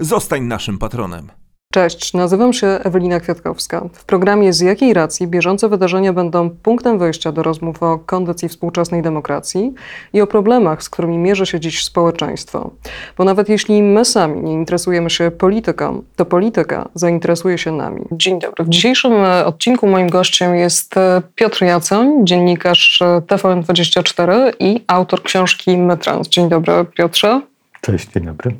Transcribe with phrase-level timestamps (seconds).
[0.00, 1.30] Zostań naszym patronem.
[1.72, 3.88] Cześć, nazywam się Ewelina Kwiatkowska.
[3.92, 9.02] W programie Z jakiej racji bieżące wydarzenia będą punktem wyjścia do rozmów o kondycji współczesnej
[9.02, 9.74] demokracji
[10.12, 12.70] i o problemach, z którymi mierzy się dziś społeczeństwo.
[13.18, 18.04] Bo nawet jeśli my sami nie interesujemy się polityką, to polityka zainteresuje się nami.
[18.12, 18.64] Dzień dobry.
[18.64, 25.22] W dzisiejszym e, odcinku moim gościem jest e, Piotr Jacoń, dziennikarz e, TVN24 i autor
[25.22, 26.28] książki Metrans.
[26.28, 27.40] Dzień dobry, Piotrze.
[27.80, 28.54] Cześć, dzień dobry.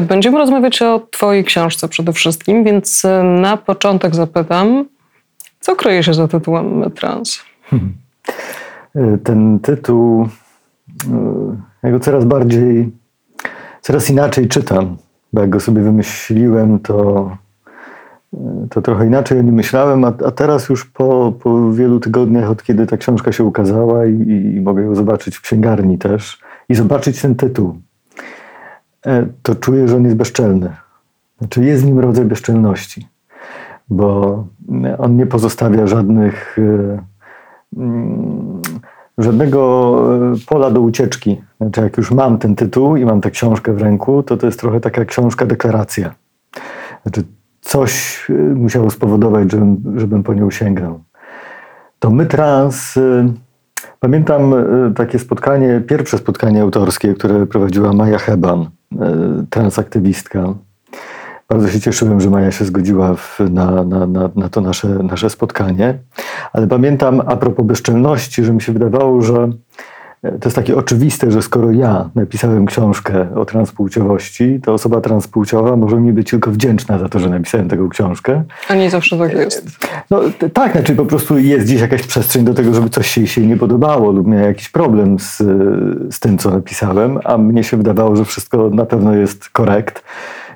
[0.00, 4.84] Będziemy rozmawiać o Twojej książce przede wszystkim, więc e, na początek zapytam,
[5.60, 7.38] co kryje się za tytułem Trans?
[7.64, 7.92] Hmm.
[9.24, 12.90] Ten tytuł, e, ja go coraz bardziej,
[13.80, 14.96] coraz inaczej czytam,
[15.32, 17.30] bo jak go sobie wymyśliłem, to,
[18.70, 22.62] to trochę inaczej o nim myślałem, a, a teraz już po, po wielu tygodniach, od
[22.62, 27.22] kiedy ta książka się ukazała i, i mogę ją zobaczyć w księgarni też i zobaczyć
[27.22, 27.91] ten tytuł E,
[29.42, 30.76] to czuję, że on jest bezczelny.
[31.38, 33.08] Znaczy jest w nim rodzaj bezczelności,
[33.88, 34.44] bo
[34.98, 37.02] on nie pozostawia żadnych, e,
[37.76, 38.62] mm,
[39.18, 40.00] żadnego
[40.32, 41.42] e, pola do ucieczki.
[41.60, 44.60] Znaczy jak już mam ten tytuł i mam tę książkę w ręku, to to jest
[44.60, 46.14] trochę taka książka deklaracja.
[47.02, 47.22] Znaczy
[47.60, 48.22] coś
[48.54, 51.00] musiało spowodować, żebym, żebym po nią sięgnął.
[51.98, 52.98] To my trans
[54.00, 54.54] Pamiętam
[54.94, 58.81] takie spotkanie, pierwsze spotkanie autorskie, które prowadziła Maja Heban E,
[59.50, 60.54] transaktywistka.
[61.48, 65.30] Bardzo się cieszyłem, że Maja się zgodziła w, na, na, na, na, to nasze, nasze
[65.30, 65.98] spotkanie.
[66.52, 69.50] Ale pamiętam a propos bezczelności, że mi się wydawało, że
[70.22, 75.96] to jest takie oczywiste, że skoro ja napisałem książkę o transpłciowości, to osoba transpłciowa może
[75.96, 78.44] mi być tylko wdzięczna za to, że napisałem taką książkę.
[78.68, 79.78] A nie zawsze tak jest.
[80.10, 80.20] No
[80.52, 83.56] tak, znaczy po prostu jest gdzieś jakaś przestrzeń do tego, żeby coś się, się nie
[83.56, 85.36] podobało lub miał jakiś problem z,
[86.14, 90.04] z tym, co napisałem, a mnie się wydawało, że wszystko na pewno jest korekt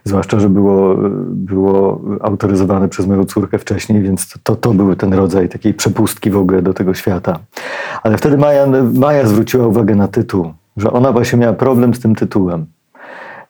[0.06, 0.96] zwłaszcza, że było,
[1.30, 6.36] było autoryzowane przez moją córkę wcześniej, więc to, to był ten rodzaj takiej przepustki w
[6.36, 7.38] ogóle do tego świata.
[8.02, 12.14] Ale wtedy Maja, Maja zwróciła uwagę na tytuł, że ona właśnie miała problem z tym
[12.14, 12.66] tytułem.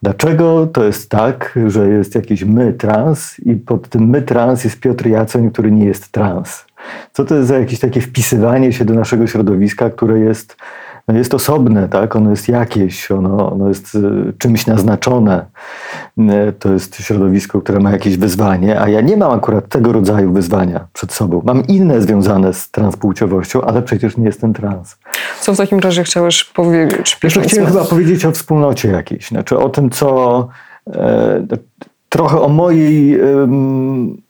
[0.03, 4.81] Dlaczego to jest tak, że jest jakiś my trans i pod tym my trans jest
[4.81, 6.65] Piotr Jacoń, który nie jest trans?
[7.13, 10.57] Co to jest za jakieś takie wpisywanie się do naszego środowiska, które jest
[11.09, 12.17] no jest osobne, tak?
[12.17, 15.47] ono jest jakieś, ono, ono jest y, czymś naznaczone.
[16.19, 20.33] Y, to jest środowisko, które ma jakieś wyzwanie, a ja nie mam akurat tego rodzaju
[20.33, 21.43] wyzwania przed sobą.
[21.45, 24.97] Mam inne związane z transpłciowością, ale przecież nie jestem trans.
[25.41, 27.19] Co w takim razie chciałeś powiedzieć?
[27.23, 30.49] Jeszcze chciałem chyba powiedzieć o wspólnocie jakiejś, znaczy o tym, co
[30.87, 31.47] e,
[32.09, 33.21] trochę o mojej,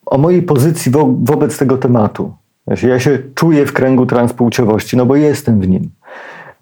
[0.07, 2.35] o mojej pozycji wo, wobec tego tematu.
[2.83, 5.91] Ja się czuję w kręgu transpłciowości, no bo jestem w nim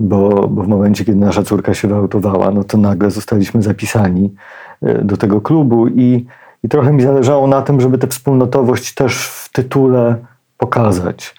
[0.00, 4.34] bo, bo w momencie, kiedy nasza córka się wyautowała, no to nagle zostaliśmy zapisani
[4.82, 6.27] e, do tego klubu i,
[6.62, 10.16] i trochę mi zależało na tym, żeby tę wspólnotowość też w tytule
[10.59, 11.34] pokazać.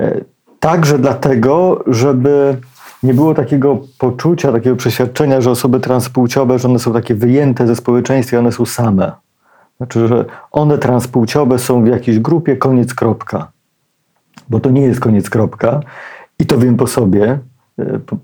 [0.00, 0.20] E,
[0.60, 2.56] także dlatego, żeby
[3.02, 7.76] nie było takiego poczucia, takiego przeświadczenia, że osoby transpłciowe, że one są takie wyjęte ze
[7.76, 9.12] społeczeństwa one są same.
[9.76, 13.52] Znaczy, że one transpłciowe są w jakiejś grupie, koniec kropka.
[14.48, 15.80] Bo to nie jest koniec kropka
[16.38, 17.38] i to wiem po sobie,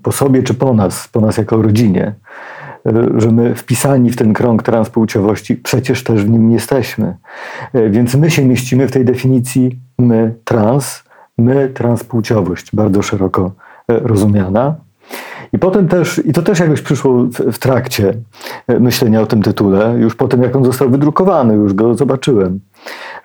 [0.03, 2.15] po sobie czy po nas, po nas jako rodzinie,
[3.17, 7.15] że my wpisani w ten krąg transpłciowości przecież też w nim jesteśmy.
[7.89, 11.03] Więc my się mieścimy w tej definicji my trans,
[11.37, 13.51] my transpłciowość, bardzo szeroko
[13.87, 14.75] rozumiana.
[15.53, 18.13] I potem też, i to też jakoś przyszło w, w, trakcie
[18.79, 22.59] myślenia o tym tytule, już po tym, jak on został wydrukowany, już go zobaczyłem,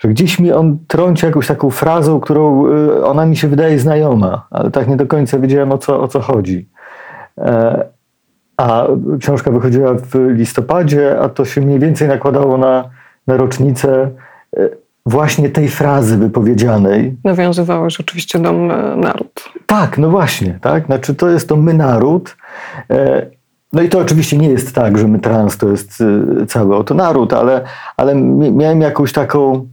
[0.06, 4.47] że gdzieś mi on trąci jakąś taką frazą, którą y, ona mi się wydaje znajoma,
[4.50, 6.69] ale tak nie do końca wiedziałem o co, o co chodzi.
[7.38, 7.85] E,
[8.56, 8.87] a
[9.20, 12.91] książka wychodziła w listopadzie, a to się mniej więcej nakładało na,
[13.26, 14.11] na rocznicę
[14.56, 14.69] e,
[15.06, 17.17] właśnie tej frazy wypowiedzianej.
[17.25, 18.53] Nawiązywałeś oczywiście do
[18.97, 19.44] naród.
[19.67, 20.87] Tak, no właśnie, tak.
[20.87, 22.37] Znaczy to jest to my naród.
[22.91, 23.26] E,
[23.73, 26.94] no i to oczywiście nie jest tak, że my trans to jest y, cały oto
[26.94, 27.64] naród, ale,
[27.97, 28.14] ale
[28.53, 29.67] miałem jakąś taką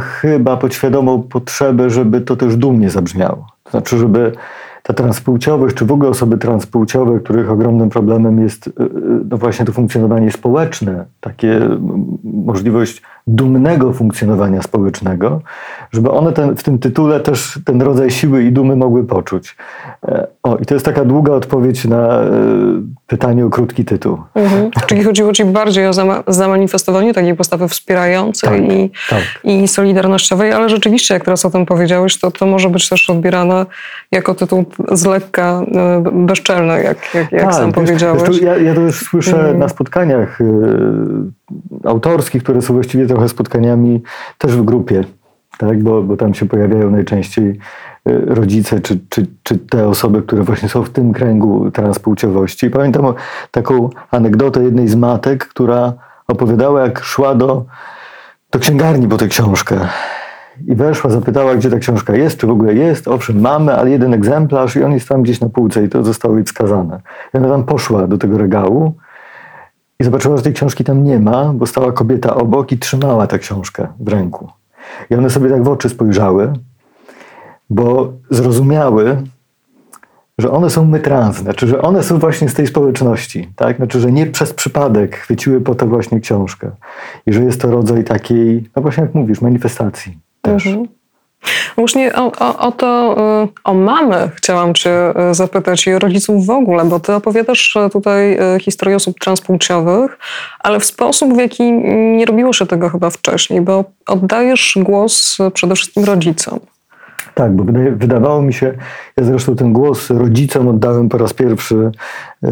[0.00, 3.46] chyba podświadomą potrzebę, żeby to też dumnie zabrzmiało.
[3.64, 4.32] To znaczy, żeby
[4.82, 8.90] ta transpłciowość, czy w ogóle osoby transpłciowe, których ogromnym problemem jest y, y,
[9.30, 11.60] no właśnie to funkcjonowanie społeczne, takie
[12.24, 15.40] możliwość dumnego funkcjonowania społecznego,
[15.90, 19.56] żeby one ten, w tym tytule też ten rodzaj siły i dumy mogły poczuć.
[20.08, 22.20] E, O, i to jest taka długa odpowiedź na
[23.08, 24.18] pytanie o krótki tytuł.
[24.34, 24.70] Mhm.
[24.86, 29.22] Czyli chodziło ci bardziej o zama- zamanifestowanie takiej postawy wspierającej Tak, i, tak.
[29.44, 33.66] i solidarnościowej, ale rzeczywiście, jak teraz o tym powiedziałeś, to, to może być też odbierane
[34.12, 38.22] jako tytuł z lekka e, bezczelny, jak, jak, jak sam Tak, wiesz, powiedziałeś.
[38.28, 39.58] Wiesz, to ja, ja to już słyszę Mhm.
[39.58, 40.44] na spotkaniach y,
[41.84, 44.02] autorskich, które są właściwie trochę spotkaniami
[44.38, 45.04] też w grupie,
[45.58, 45.82] tak?
[45.82, 47.58] bo, bo tam się pojawiają najczęściej
[48.08, 52.70] y, rodzice czy, czy, czy te osoby, które właśnie są w tym kręgu transpłciowości.
[52.70, 53.14] Pamiętam
[53.50, 55.92] taką anegdotę jednej z matek, która
[56.28, 57.64] opowiadała, jak szła do,
[58.50, 59.80] do księgarni po tę książkę.
[60.66, 63.08] I weszła, zapytała, gdzie ta książka jest, czy w ogóle jest.
[63.08, 66.34] Owszem, mamy, ale jeden egzemplarz i on jest tam gdzieś na półce i to zostało
[66.34, 67.00] jej wskazane.
[67.34, 68.94] I ona tam poszła do tego regału
[70.00, 73.38] i zobaczyła, że tej książki tam nie ma, bo stała kobieta obok i trzymała tę
[73.38, 74.48] książkę w ręku.
[75.10, 76.52] I one sobie tak w oczy spojrzały,
[77.70, 79.16] bo zrozumiały,
[80.38, 83.76] że one są my trans, znaczy, że one są właśnie z tej społeczności, tak?
[83.76, 86.70] Znaczy, że nie przez przypadek chwyciły po to właśnie książkę.
[87.26, 90.66] I że jest to rodzaj takiej, no właśnie jak mówisz, manifestacji też.
[90.66, 90.97] Mhm.
[91.76, 94.90] Właśnie o, o, o to, y, o mamy chciałam cię
[95.30, 100.18] y, zapytać i o rodziców w ogóle, bo ty opowiadasz tutaj y, historię osób transpłciowych,
[100.58, 101.72] ale w sposób, w jaki
[102.16, 106.60] nie robiło się tego chyba wcześniej, bo oddajesz głos przede wszystkim rodzicom.
[107.38, 107.64] Tak, bo
[107.96, 108.74] wydawało mi się,
[109.16, 112.50] ja zresztą ten głos rodzicom oddałem po raz pierwszy yy,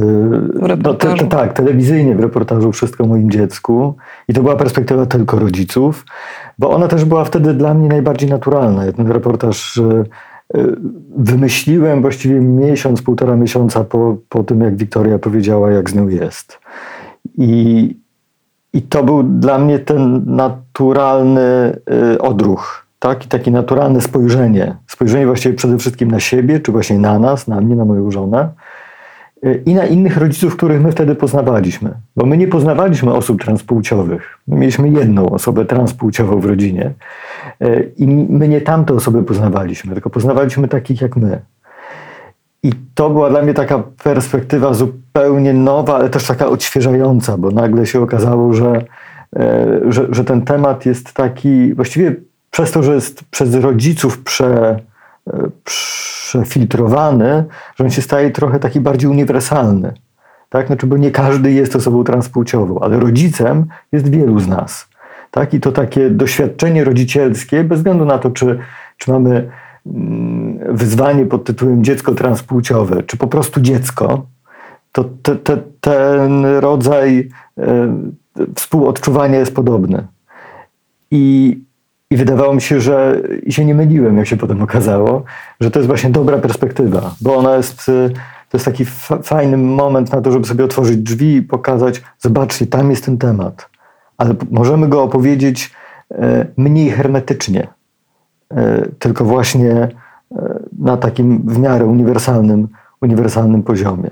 [0.55, 1.27] no, reportażu.
[1.27, 3.97] tak, telewizyjnie w reportażu Wszystko o moim dziecku
[4.29, 6.05] i to była perspektywa tylko rodziców,
[6.59, 8.85] bo ona też była wtedy dla mnie najbardziej naturalna.
[8.85, 10.05] Ja ten reportaż yy,
[10.55, 10.77] yy,
[11.17, 16.59] wymyśliłem właściwie miesiąc, półtora miesiąca po, po tym, jak Wiktoria powiedziała, jak z nią jest.
[17.39, 17.97] I,
[18.73, 21.79] i to był dla mnie ten naturalny
[22.15, 23.27] y, odruch, tak?
[23.27, 24.77] I takie naturalne spojrzenie.
[24.87, 28.49] Spojrzenie właściwie przede wszystkim na siebie, czy właśnie na nas, na mnie, na moją żonę
[29.47, 31.95] y, i na innych rodziców, których my wtedy poznawaliśmy.
[32.17, 34.39] Bo my nie poznawaliśmy osób transpłciowych.
[34.49, 36.93] My mieliśmy jedną osobę transpłciową w rodzinie
[37.63, 41.41] y, i my nie tamte osoby poznawaliśmy, tylko poznawaliśmy takich jak my.
[42.63, 47.87] I to była dla mnie taka perspektywa zupełnie nowa, ale też taka odświeżająca, bo nagle
[47.87, 48.85] się okazało, że,
[49.37, 52.17] e, że, że ten temat jest taki, właściwie
[52.57, 54.81] przez to, że jest przez rodziców prze,
[55.27, 57.45] e, przefiltrowany,
[57.75, 59.93] że on się staje trochę taki bardziej uniwersalny.
[60.49, 60.67] Tak?
[60.67, 64.89] Znaczy, bo nie każdy jest osobą transpłciową, ale rodzicem jest wielu z nas.
[65.31, 65.55] Tak?
[65.55, 68.59] I to takie doświadczenie rodzicielskie, bez względu na to, czy,
[68.99, 69.51] czy mamy
[69.87, 74.27] mm, wyzwanie pod tytułem dziecko transpłciowe, czy po prostu dziecko,
[74.93, 77.29] to te, te, ten rodzaj
[77.59, 77.97] e,
[78.55, 80.07] współodczuwania jest podobny.
[81.11, 81.66] I,
[82.11, 85.23] I wydawało mi się, że się nie myliłem, jak się potem okazało,
[85.61, 87.91] że to jest właśnie dobra perspektywa, bo ona jest,
[88.49, 92.67] to jest taki fa- fajny moment na to, żeby sobie otworzyć drzwi i pokazać, zobaczcie,
[92.67, 93.69] tam jest ten temat,
[94.19, 95.73] ale możemy go opowiedzieć
[96.11, 97.69] e, mniej hermetycznie,
[98.51, 99.89] e, tylko właśnie e,
[100.79, 102.69] na takim w miarę uniwersalnym,
[103.01, 104.11] uniwersalnym poziomie.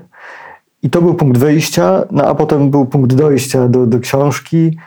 [0.83, 4.77] I to był punkt wyjścia, no a potem był punkt dojścia do, do książki,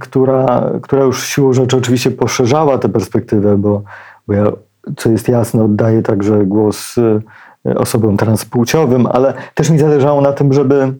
[0.00, 3.82] która, która już siłą rzeczy oczywiście poszerzała tę perspektywę, bo,
[4.26, 4.44] bo ja,
[4.96, 10.52] co jest jasne, oddaję także głos e, osobom transpłciowym, ale też mi zależało na tym,
[10.52, 10.94] żeby,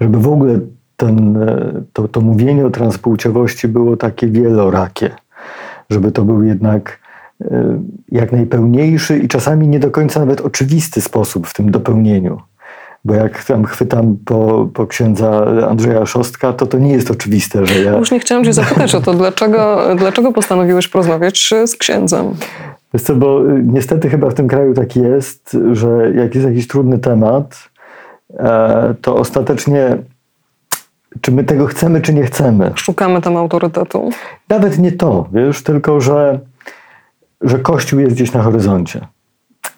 [0.00, 0.60] żeby w ogóle
[0.96, 5.10] ten, e, to, to mówienie o transpłciowości było takie wielorakie,
[5.90, 7.00] żeby to był jednak
[7.40, 12.40] e, jak najpełniejszy i czasami nie do końca nawet oczywisty sposób w tym dopełnieniu.
[13.04, 17.82] Bo jak tam chwytam po, po księdza Andrzeja Szostka, to to nie jest oczywiste, że
[17.82, 17.96] ja...
[17.96, 22.34] Już nie chciałam cię zapytać o to, dlaczego, dlaczego postanowiłeś porozmawiać z księdzem?
[22.94, 26.66] Wiesz co, bo y, niestety chyba w tym kraju tak jest, że jak jest jakiś
[26.66, 27.68] trudny temat,
[28.38, 29.98] e, to ostatecznie
[31.20, 32.72] czy my tego chcemy, czy nie chcemy.
[32.74, 34.10] Szukamy tam autorytetu.
[34.48, 36.40] Nawet nie to, wiesz, tylko że,
[37.40, 39.06] że Kościół jest gdzieś na horyzoncie.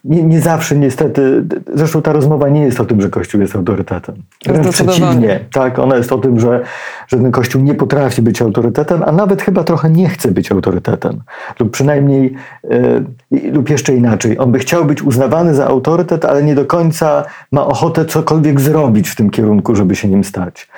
[0.04, 4.14] Nie, nie zawsze niestety, zresztą ta rozmowa nie jest o tym, że Kościół jest autorytetem.
[4.46, 5.40] Wręcz przeciwnie.
[5.52, 6.60] Tak, ona jest o tym, że,
[7.08, 11.20] że ten Kościół nie potrafi być autorytetem, a nawet chyba trochę nie chce być autorytetem.
[11.60, 12.34] Lub przynajmniej,
[12.70, 17.24] e, lub jeszcze inaczej, on by chciał być uznawany za autorytet, ale nie do końca
[17.52, 20.68] ma ochotę cokolwiek zrobić w tym kierunku, żeby się nim stać.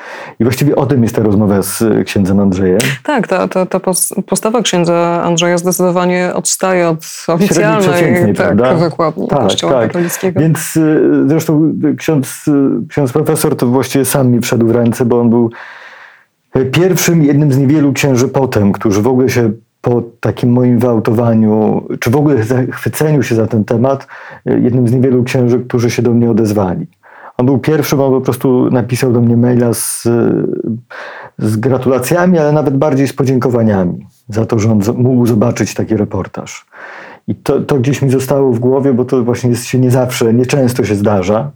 [0.41, 2.79] I właściwie o tym jest ta rozmowa z e, księdzem Andrzejem.
[3.03, 8.89] Tak, ta, ta, ta pos- postawa księdza Andrzeja zdecydowanie odstaje od oficjalnej tak, prawda?
[9.13, 9.29] Wykładni.
[9.29, 9.87] zachodniej Tak, Kościoła tak.
[9.87, 10.41] katolickiego.
[10.41, 15.21] Więc y, zresztą ksiądz, y, ksiądz profesor to właściwie sam mi wszedł w ręce, bo
[15.21, 15.51] on był
[16.57, 21.87] y, pierwszym, jednym z niewielu księży potem, którzy w ogóle się po takim moim wyautowaniu,
[22.01, 24.07] czy w ogóle zachwyceniu się za ten temat,
[24.51, 26.87] y, jednym z niewielu księży, którzy się do mnie odezwali.
[27.37, 30.09] On był pierwszym, on po prostu napisał do mnie maila z,
[31.39, 36.67] z gratulacjami, ale nawet bardziej z podziękowaniami za to, że on mógł zobaczyć taki reportaż.
[37.29, 40.35] I to, to gdzieś mi zostało w głowie, bo to właśnie jest, się nie zawsze,
[40.35, 41.51] nie często się zdarza.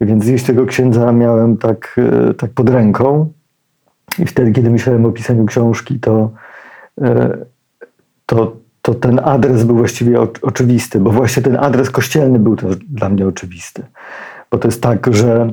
[0.00, 1.96] Więc gdzieś tego księdza miałem tak,
[2.30, 3.32] e, tak pod ręką.
[4.18, 6.30] I wtedy, kiedy myślałem o pisaniu książki, to,
[7.00, 7.38] e,
[8.26, 13.08] to, to ten adres był właściwie oczywisty, bo właśnie ten adres kościelny był też dla
[13.08, 13.82] mnie oczywisty.
[14.50, 15.48] Bo to jest tak, że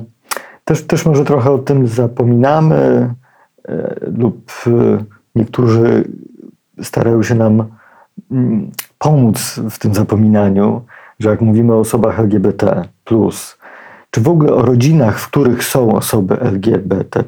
[0.64, 3.14] też, też może trochę o tym zapominamy,
[3.68, 4.50] e, lub
[5.34, 6.04] niektórzy
[6.82, 7.79] starają się nam
[8.98, 10.82] pomóc w tym zapominaniu,
[11.18, 12.84] że jak mówimy o osobach LGBT,
[14.10, 17.24] czy w ogóle o rodzinach, w których są osoby LGBT,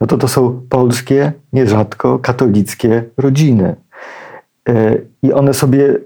[0.00, 3.76] no to to są polskie, nierzadko katolickie rodziny.
[4.68, 5.96] E, I one sobie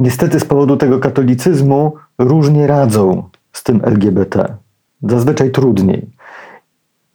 [0.00, 3.22] niestety z powodu tego katolicyzmu różnie radzą
[3.52, 4.54] z tym LGBT.
[5.02, 6.06] Zazwyczaj trudniej.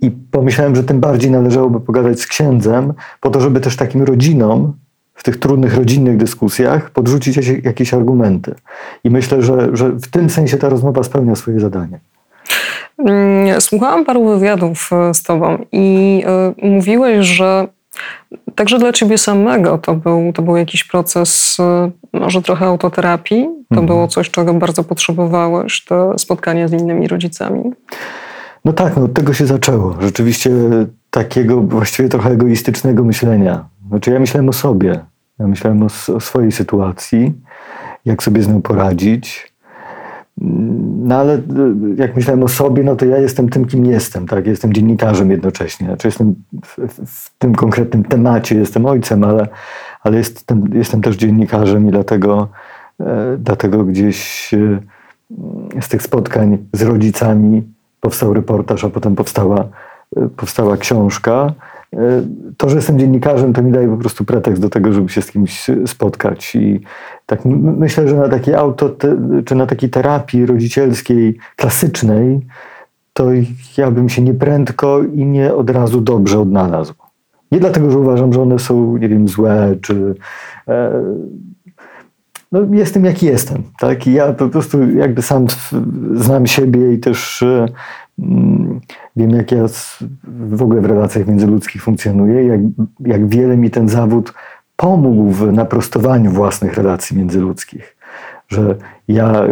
[0.02, 4.74] I pomyślałem, że tym bardziej należałoby pogadać z księdzem, po to, żeby też takim rodzinom
[5.16, 8.56] w tych trudnych rodzinnych dyskusjach podrzucić jakieś- argumenty.
[9.04, 12.00] I myślę, że, że w tym sensie ta rozmowa spełnia swoje zadanie.
[12.98, 16.24] Mm, Słuchałam paru wywiadów e, z tobą i
[16.62, 17.68] e, mówiłeś, że
[18.56, 23.44] także dla ciebie samego to był, to był jakiś proces e, może trochę autoterapii.
[23.44, 23.88] To Mhm.
[23.88, 27.64] było coś, czego bardzo potrzebowałeś, to spotkanie z innymi rodzicami.
[28.66, 29.96] No tak, no od tego się zaczęło.
[30.02, 30.52] Rzeczywiście
[31.10, 33.66] takiego właściwie trochę egoistycznego myślenia.
[33.90, 35.06] Znaczy ja myślałem o sobie.
[35.40, 37.34] Ja myślałem o, o swojej sytuacji,
[38.06, 39.54] jak sobie z nią poradzić.
[40.42, 41.42] Mm, No ale y,
[41.98, 44.48] jak myślałem o sobie, no to ja jestem tym, kim jestem, tak?
[44.48, 45.88] Jestem dziennikarzem jednocześnie.
[45.88, 49.48] Znaczy jestem w, w, w tym konkretnym temacie, jestem ojcem, ale,
[50.04, 52.48] ale jestem, jestem też dziennikarzem i dlatego,
[53.00, 54.80] e, dlatego gdzieś e,
[55.82, 57.64] z tych spotkań z rodzicami
[58.02, 59.68] powstał reportaż, a potem powstała,
[60.18, 61.54] e, powstała książka.
[61.94, 62.22] E,
[62.58, 65.32] To, że jestem dziennikarzem, to mi daje po prostu pretekst do tego, żeby się z
[65.32, 66.56] kimś spotkać.
[66.56, 66.82] I
[67.26, 72.42] tak myślę, że na takiej auto, te, czy na takiej terapii rodzicielskiej, klasycznej,
[73.14, 73.28] to
[73.78, 76.94] ja bym się nieprędko i nie od razu dobrze odnalazł.
[77.52, 80.16] Nie dlatego, że uważam, że one są, nie wiem, złe, czy
[80.68, 80.92] e,
[82.52, 83.64] no, jestem jaki jestem.
[83.80, 84.08] Tak?
[84.08, 85.46] I ja po prostu jakby sam
[86.14, 87.66] znam siebie i też e,
[89.16, 89.66] wiem, jak ja
[90.52, 92.62] w ogóle w relacjach międzyludzkich funkcjonuję, jak,
[93.00, 94.34] jak wiele mi ten zawód
[94.76, 97.98] pomógł w naprostowaniu własnych relacji międzyludzkich.
[98.48, 98.76] Że
[99.08, 99.48] ja e,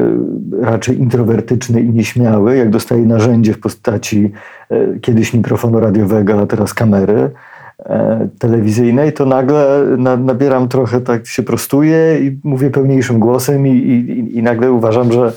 [0.62, 4.32] raczej introwertyczny i nieśmiały, jak dostaję narzędzie w postaci
[4.70, 7.32] e, kiedyś mikrofonu radiowego, a teraz kamery,
[7.80, 13.72] e, telewizyjnej, to nagle na, nabieram trochę, tak się prostuję i mówię pełniejszym głosem i,
[13.72, 15.34] i, i nagle uważam, że,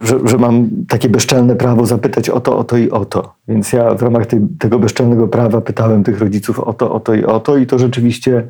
[0.00, 3.34] że, że mam takie bezczelne prawo zapytać o to, o to i o to.
[3.48, 4.26] Więc ja w ramach
[4.58, 7.78] tego bezczelnego prawa pytałem tych rodziców o to, o to i o to i to
[7.78, 8.46] rzeczywiście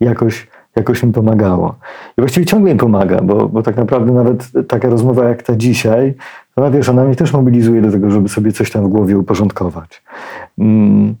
[0.00, 1.74] jakoś, jakoś mi pomagało.
[2.18, 6.14] I właściwie ciągle mi pomaga, bo, bo tak naprawdę nawet taka rozmowa jak ta dzisiaj,
[6.56, 10.02] ona wiesz, ona mnie też mobilizuje do tego, żeby sobie coś tam w głowie uporządkować.
[10.58, 11.14] Mm.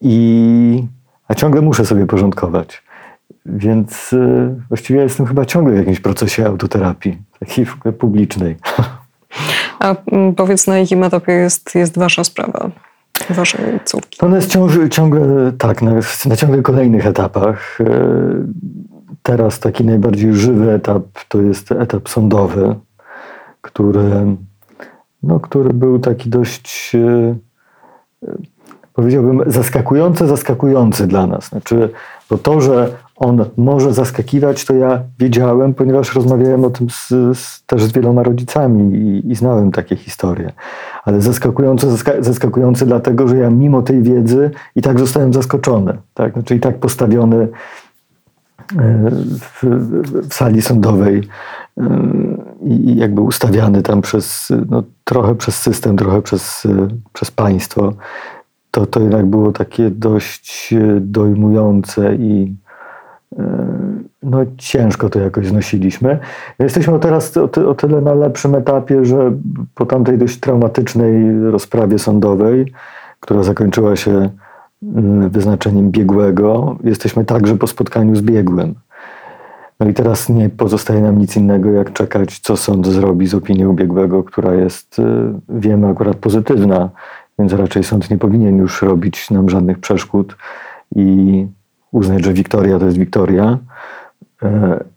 [0.00, 0.84] I,
[1.28, 2.82] a ciągle muszę sobie porządkować.
[3.46, 7.66] Więc y, właściwie jestem chyba ciągle w jakimś procesie autoterapii, takiej
[7.98, 8.56] publicznej.
[9.78, 12.70] A mm, powiedz, na jakim etapie jest, jest wasza sprawa,
[13.30, 14.20] waszej córki?
[14.20, 15.92] Ona jest ciągle, ciągle tak, na,
[16.26, 17.80] na ciągle kolejnych etapach.
[17.80, 17.84] Y,
[19.22, 22.74] Teraz taki najbardziej żywy etap to jest etap sądowy,
[23.60, 24.36] który,
[25.22, 27.36] no, który był taki dość, y,
[29.00, 31.48] powiedziałbym, zaskakujący, zaskakujący dla nas.
[31.48, 31.90] Znaczy,
[32.30, 37.64] bo to, że on może zaskakiwać, to ja wiedziałem, ponieważ rozmawiałem o tym z, z,
[37.66, 40.52] też z wieloma rodzicami i, i znałem takie historie.
[41.04, 45.98] Ale zaskakujący, zaska, zaskakujący dlatego, że ja mimo tej wiedzy i tak zostałem zaskoczony.
[46.14, 46.32] Tak?
[46.32, 47.48] Znaczy i tak postawiony
[48.78, 51.28] e, w, w, sali sądowej
[51.78, 51.82] e,
[52.62, 57.92] i i jakby ustawiany tam przez, no, trochę przez system, trochę przez, e, przez państwo.
[58.70, 62.54] To, to jednak było takie dość e, dojmujące i
[63.38, 63.42] e,
[64.22, 66.18] no, ciężko to jakoś znosiliśmy.
[66.58, 69.32] Jesteśmy teraz o, ty, o tyle na lepszym etapie, że
[69.74, 72.72] po tamtej dość traumatycznej rozprawie sądowej,
[73.20, 74.30] która zakończyła się
[75.30, 78.74] wyznaczeniem biegłego, jesteśmy także po spotkaniu z biegłym.
[79.80, 83.70] No i teraz nie pozostaje nam nic innego, jak czekać, co sąd zrobi z opinią
[83.70, 85.02] ubiegłego, która jest, y,
[85.48, 86.90] wiemy, akurat pozytywna,
[87.40, 90.36] więc raczej sąd nie powinien już robić nam żadnych przeszkód
[90.96, 91.46] i
[91.92, 93.58] uznać, że Wiktoria to jest Wiktoria
[94.42, 94.48] y,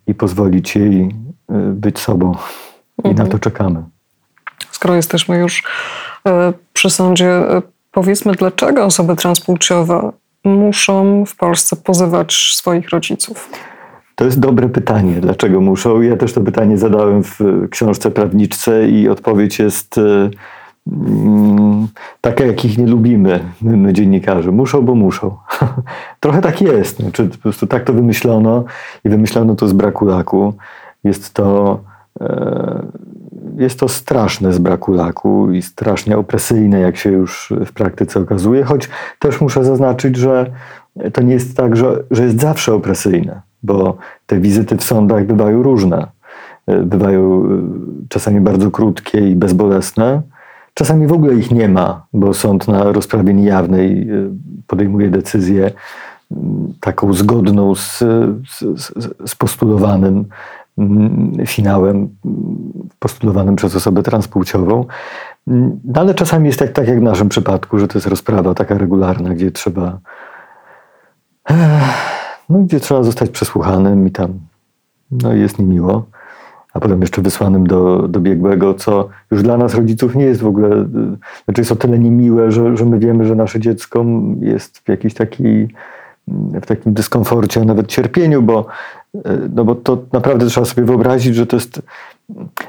[0.06, 2.34] i pozwolić jej y, być sobą.
[3.04, 3.16] I Mhm.
[3.16, 3.82] na to czekamy.
[4.70, 5.62] Skoro jesteśmy już
[6.28, 10.12] e, przy sądzie, e, powiedzmy, dlaczego osoby transpłciowe
[10.44, 13.50] muszą w Polsce pozywać swoich rodziców?
[14.14, 16.00] To jest dobre pytanie, dlaczego muszą.
[16.00, 17.38] Ja też to pytanie zadałem w
[17.70, 20.00] książce prawniczce i odpowiedź jest
[20.92, 21.88] mm,
[22.20, 24.52] taka, jakich nie lubimy my, my dziennikarze.
[24.52, 25.36] Muszą, bo muszą.
[26.20, 26.96] Trochę tak jest.
[26.96, 28.64] Znaczy, po prostu tak to wymyślono
[29.04, 30.54] i wymyślono to z braku laku.
[31.04, 31.80] Jest to,
[32.20, 32.86] e,
[33.56, 38.64] jest to straszne z braku laku i strasznie opresyjne, jak się już w praktyce okazuje,
[38.64, 38.88] choć
[39.18, 40.50] też muszę zaznaczyć, że
[41.12, 45.62] to nie jest tak, że, że jest zawsze opresyjne, bo te wizyty w sądach bywają
[45.62, 46.06] różne.
[46.66, 47.48] E, Bywają e,
[48.08, 50.22] czasami bardzo krótkie i bezbolesne.
[50.74, 54.14] Czasami w ogóle ich nie ma, bo sąd na rozprawie niejawnej e,
[54.66, 55.70] podejmuje decyzję
[56.80, 57.98] taką zgodną z,
[58.48, 60.24] z, z- z postulowanym
[61.46, 62.08] finałem,
[62.98, 64.84] postulowanym przez osobę transpłciową.
[65.46, 68.78] No ale czasami jest tak, tak jak w naszym przypadku, że to jest rozprawa taka
[68.78, 69.98] regularna, gdzie trzeba
[72.48, 74.38] no, gdzie trzeba zostać przesłuchanym i tam
[75.10, 76.06] no, jest niemiło,
[76.74, 80.46] a potem jeszcze wysłanym do, do biegłego, co już dla nas rodziców nie jest w
[80.46, 80.86] ogóle,
[81.44, 84.04] znaczy jest o tyle niemiłe, że, że my wiemy, że nasze dziecko
[84.40, 85.14] jest w jakiejś
[86.62, 88.66] w takim dyskomforcie, a nawet cierpieniu, bo,
[89.54, 91.82] no bo to naprawdę trzeba sobie wyobrazić, że to jest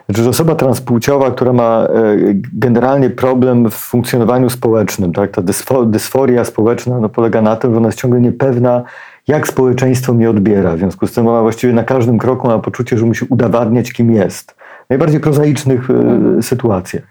[0.10, 2.16] że osoba transpłciowa, która ma e,
[2.54, 5.32] generalnie problem w funkcjonowaniu społecznym, tak?
[5.32, 8.84] ta dysfo, dysforia społeczna no, polega na tym, że ona jest ciągle niepewna,
[9.28, 10.76] jak społeczeństwo mnie odbiera.
[10.76, 14.12] W związku z tym ona właściwie na każdym kroku ma poczucie, że musi udowadniać, kim
[14.12, 14.52] jest.
[14.86, 17.04] W najbardziej prozaicznych e, sytuacjach.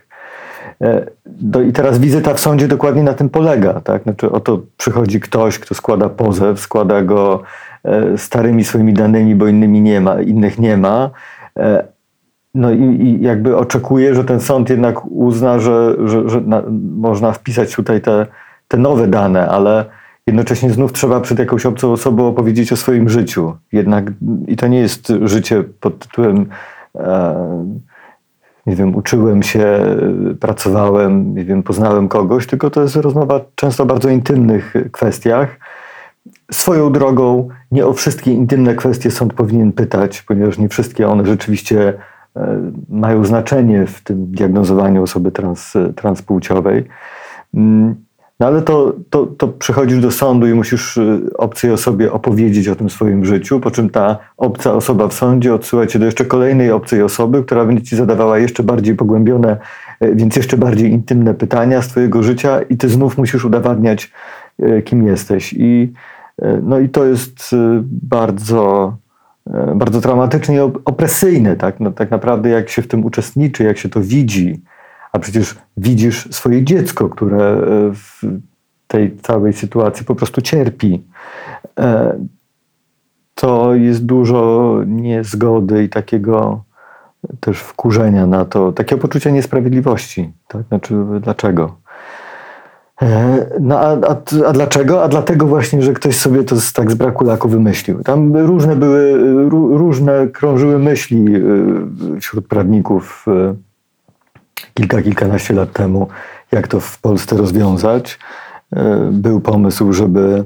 [0.82, 1.06] E,
[1.42, 3.80] No i teraz wizyta w sądzie dokładnie na tym polega.
[3.80, 4.02] Tak?
[4.02, 7.42] Znaczy, oto przychodzi ktoś, kto składa pozew, składa go
[7.84, 11.10] e, starymi swoimi danymi, bo innymi nie ma, innych nie ma.
[11.58, 11.84] E,
[12.54, 16.62] No i, i jakby oczekuje, że ten sąd jednak uzna, że, że, że na,
[16.96, 18.26] można wpisać tutaj te,
[18.68, 19.84] te nowe dane, ale
[20.26, 23.56] jednocześnie znów trzeba przed jakąś obcą osobą opowiedzieć o swoim życiu.
[23.72, 24.12] Jednak
[24.46, 26.46] i to nie jest życie pod tytułem
[26.94, 27.84] e,
[28.66, 29.96] nie wiem, uczyłem się,
[30.40, 35.58] pracowałem, nie wiem, poznałem kogoś, tylko to jest rozmowa często o bardzo intymnych kwestiach.
[36.50, 41.94] Swoją drogą, nie o wszystkie intymne kwestie sąd powinien pytać, ponieważ nie wszystkie one rzeczywiście
[42.36, 46.84] e, mają znaczenie w tym diagnozowaniu osoby trans, transpłciowej.
[48.40, 52.74] No ale to, to, to przychodzisz do sądu i musisz y, obcej osobie opowiedzieć o
[52.76, 56.70] tym swoim życiu, po czym ta obca osoba w sądzie odsyła cię do jeszcze kolejnej
[56.70, 59.56] obcej osoby, która będzie ci zadawała jeszcze bardziej pogłębione,
[60.04, 64.12] y, więc jeszcze bardziej intymne pytania z twojego życia i ty znów musisz udowadniać,
[64.62, 65.52] y, kim jesteś.
[65.58, 65.92] I,
[66.62, 67.54] no i to jest
[67.86, 68.96] bardzo,
[69.74, 71.56] bardzo traumatyczne i op- opresyjne.
[71.56, 71.80] Tak?
[71.80, 74.62] No, tak naprawdę jak się w tym uczestniczy, jak się to widzi,
[75.14, 77.60] a przecież widzisz swoje dziecko, które e,
[77.94, 78.20] w
[78.86, 81.02] tej całej sytuacji po prostu cierpi.
[81.78, 82.18] E,
[83.34, 86.64] To jest dużo niezgody i takiego
[87.40, 90.32] też wkurzenia na to, takiego poczucia niesprawiedliwości.
[90.48, 90.62] Tak?
[90.68, 91.76] Znaczy, dlaczego?
[93.02, 95.02] E, No a, a, a dlaczego?
[95.02, 98.02] A dlatego właśnie, że ktoś sobie to z, tak z braku laku wymyślił.
[98.02, 99.12] Tam różne były,
[99.50, 101.24] ró, różne krążyły myśli
[102.20, 103.26] wśród prawników
[104.74, 106.08] kilka, kilkanaście lat temu,
[106.52, 108.18] jak to w Polsce rozwiązać.
[108.76, 110.44] E, Był pomysł, żeby,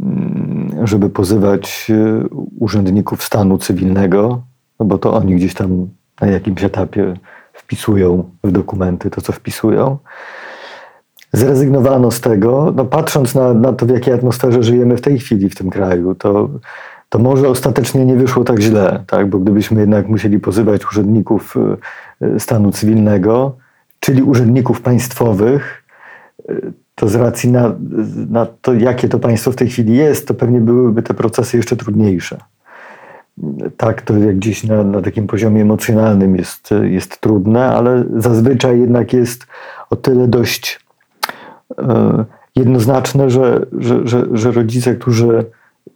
[0.00, 4.42] mm, żeby pozywać e, urzędników stanu cywilnego,
[4.80, 5.88] no bo to oni gdzieś tam
[6.20, 7.14] na jakimś etapie
[7.52, 9.98] wpisują w dokumenty to, co wpisują.
[11.32, 15.50] Zrezygnowano z tego, no patrząc na, na to, w jakiej atmosferze żyjemy w tej chwili
[15.50, 16.48] w tym kraju, to,
[17.08, 19.28] to może ostatecznie nie wyszło tak źle, tak?
[19.28, 21.60] bo gdybyśmy jednak musieli pozywać urzędników y,
[22.38, 23.56] stanu cywilnego,
[24.00, 25.84] czyli urzędników państwowych,
[26.50, 27.74] y, to z racji na,
[28.30, 31.76] na to, jakie to państwo w tej chwili jest, to pewnie byłyby te procesy jeszcze
[31.76, 32.38] trudniejsze.
[33.76, 39.12] Tak, to jak gdzieś na, na takim poziomie emocjonalnym jest, jest trudne, ale zazwyczaj jednak
[39.12, 39.46] jest
[39.90, 40.80] o tyle dość
[41.78, 42.24] e,
[42.56, 45.44] jednoznaczne, że, że, że, że rodzice, którzy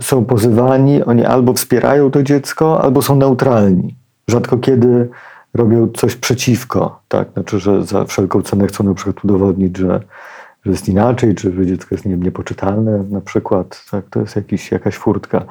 [0.02, 3.94] są pozywani, oni albo wspierają to dziecko, albo są neutralni.
[4.28, 5.08] Rzadko kiedy
[5.54, 7.28] robią coś przeciwko, tak?
[7.32, 10.00] Znaczy, że za wszelką cenę chcą na przykład udowodnić, że,
[10.64, 14.72] że jest inaczej, czy że dziecko jest nie niepoczytalne na przykład, tak, to jest jakiś,
[14.72, 15.44] jakaś furtka.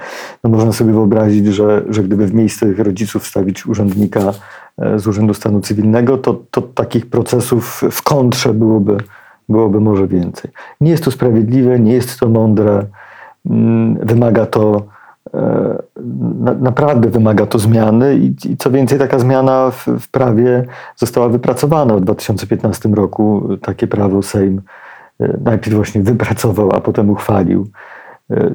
[0.43, 4.33] No można sobie wyobrazić, że, że gdyby w miejsce tych rodziców wstawić urzędnika
[4.77, 8.97] e, z Urzędu Stanu Cywilnego, to, to takich procesów w kontrze byłoby,
[9.49, 10.51] byłoby może więcej.
[10.81, 12.85] Nie jest to sprawiedliwe, nie jest to mądre,
[13.45, 14.96] mm, wymaga to
[16.39, 21.29] na, naprawdę wymaga to zmiany i, i co więcej, taka zmiana w, w, prawie została
[21.29, 23.49] wypracowana w 2015 roku.
[23.61, 24.61] Takie prawo Sejm
[25.19, 27.67] e, najpierw właśnie wypracował, a potem uchwalił.
[28.31, 28.51] E,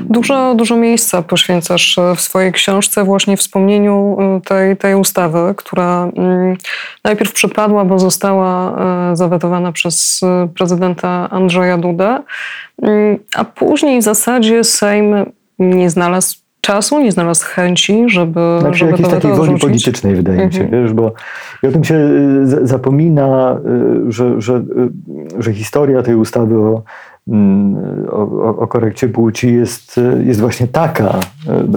[0.00, 6.56] Dużo, dużo miejsca poświęcasz w swojej książce właśnie wspomnieniu tej, tej ustawy, która mm,
[7.04, 8.78] najpierw przepadła, bo została
[9.16, 10.20] zawetowana przez
[10.54, 12.22] prezydenta Andrzeja Dudę,
[12.82, 15.14] mm, a później w zasadzie Sejm
[15.58, 18.40] nie znalazł czasu, nie znalazł chęci, żeby.
[18.60, 20.82] Znaczy żeby jakiejś takiej woli politycznej, wydaje mi się, Mhm.
[20.82, 21.12] wiesz, bo
[21.62, 23.58] i o tym się y, zapomina,
[24.08, 26.82] y, że, że, y, że historia tej ustawy o,
[27.28, 27.76] mm,
[28.10, 31.20] o, o- o korekcie płci jest, jest właśnie taka,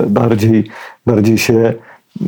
[0.07, 0.63] bardziej,
[1.05, 1.73] bardziej się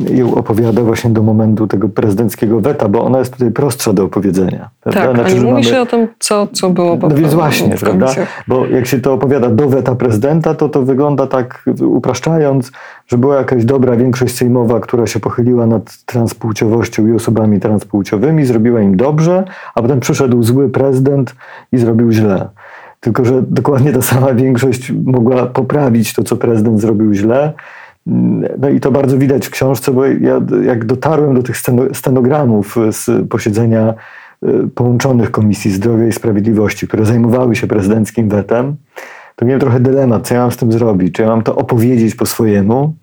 [0.09, 4.69] ją opowiada właśnie do momentu tego prezydenckiego weta, bo ona jest tutaj prostsza do opowiedzenia.
[4.81, 5.01] prawda?
[5.01, 7.75] Tak, Znaczy, a nie mówi mamy- się o tym, co, co było no więc właśnie,
[7.77, 8.07] prawda?
[8.47, 12.71] Bo jak się to opowiada do weta prezydenta, to to wygląda tak upraszczając,
[13.07, 18.81] że była jakaś dobra większość sejmowa, która się pochyliła nad transpłciowością i osobami transpłciowymi, zrobiła
[18.81, 19.43] im dobrze,
[19.75, 21.35] a potem przyszedł zły prezydent
[21.71, 22.49] i zrobił źle.
[22.99, 27.53] Tylko, że dokładnie ta sama większość mogła poprawić to, co prezydent zrobił źle.
[28.57, 32.75] No i to bardzo widać w książce, bo ja jak dotarłem do tych steno- stenogramów
[32.91, 33.93] z posiedzenia
[34.43, 38.75] y, połączonych Komisji Zdrowia i Sprawiedliwości, które zajmowały się prezydenckim wetem,
[39.35, 41.15] to miałem trochę dylemat, co ja mam z tym zrobić.
[41.15, 42.93] Czy ja mam to opowiedzieć po swojemu,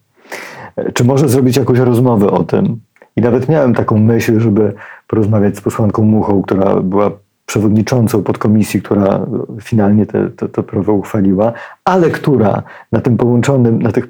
[0.77, 2.81] e, czy może zrobić jakąś rozmowę o tym.
[3.17, 4.73] I nawet miałem taką myśl, żeby
[5.07, 7.11] porozmawiać z posłanką Muchą, która była
[7.51, 9.27] przewodniczącą podkomisji, która
[9.63, 11.53] finalnie te, te, prawo uchwaliła,
[11.85, 14.05] ale która na tym połączonym, na tych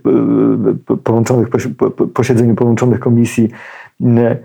[0.91, 3.51] e, połączonych posi- po- po- posiedzeniu połączonych komisji
[4.07, 4.37] e,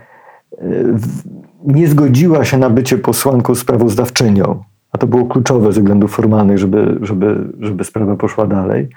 [1.65, 6.97] nie zgodziła się na bycie posłanką sprawozdawczynią, a to było kluczowe ze względów formalnych, żeby,
[7.01, 8.89] żeby, żeby sprawa poszła dalej.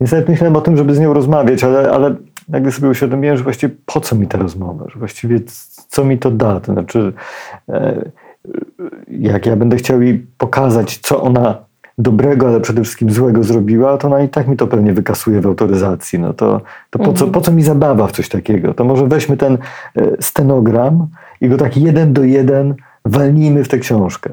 [0.00, 2.14] Więc nawet myślałem o tym, żeby z nią rozmawiać, ale, ale
[2.48, 5.40] nagle sobie uświadomiłem, że właściwie po co mi ta rozmowa, że właściwie
[5.88, 6.60] co mi to da.
[6.60, 7.12] To znaczy,
[7.68, 8.10] e,
[9.08, 11.58] jak ja będę chciał jej pokazać, co ona
[11.98, 15.46] dobrego, ale przede wszystkim złego zrobiła, to ona i tak mi to pewnie wykasuje w
[15.46, 16.18] autoryzacji.
[16.18, 17.30] No to, to po, co, Mhm.
[17.30, 18.74] po co mi zabawa w coś takiego?
[18.74, 19.58] To może weźmy ten
[19.96, 21.06] e, stenogram
[21.40, 22.74] i go tak jeden do jeden
[23.04, 24.30] walnijmy w tę książkę.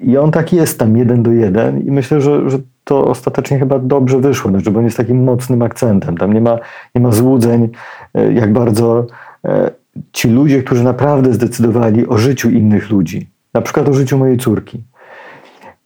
[0.00, 3.78] I on tak jest tam jeden do jeden i myślę, że, że to ostatecznie chyba
[3.78, 6.16] dobrze wyszło, znaczy, bo on jest takim mocnym akcentem.
[6.18, 6.58] Tam nie ma,
[6.94, 7.68] nie ma złudzeń,
[8.14, 9.06] e, jak bardzo
[9.44, 9.70] e,
[10.12, 14.82] ci ludzie, którzy naprawdę zdecydowali o życiu innych ludzi, na przykład o życiu mojej córki,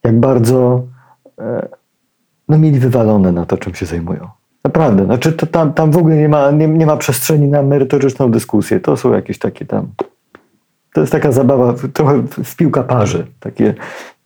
[0.05, 0.83] jak bardzo
[1.39, 1.69] e,
[2.49, 4.29] no, mieli wywalone na to, czym się zajmują.
[4.65, 8.31] Naprawdę, znaczy to tam, tam w ogóle nie ma, nie, nie ma przestrzeni na merytoryczną
[8.31, 8.81] dyskusję.
[8.81, 9.89] To są jakieś takie tam.
[10.95, 13.27] To jest taka zabawa, trochę w, w piłka parzy.
[13.41, 13.75] Takie,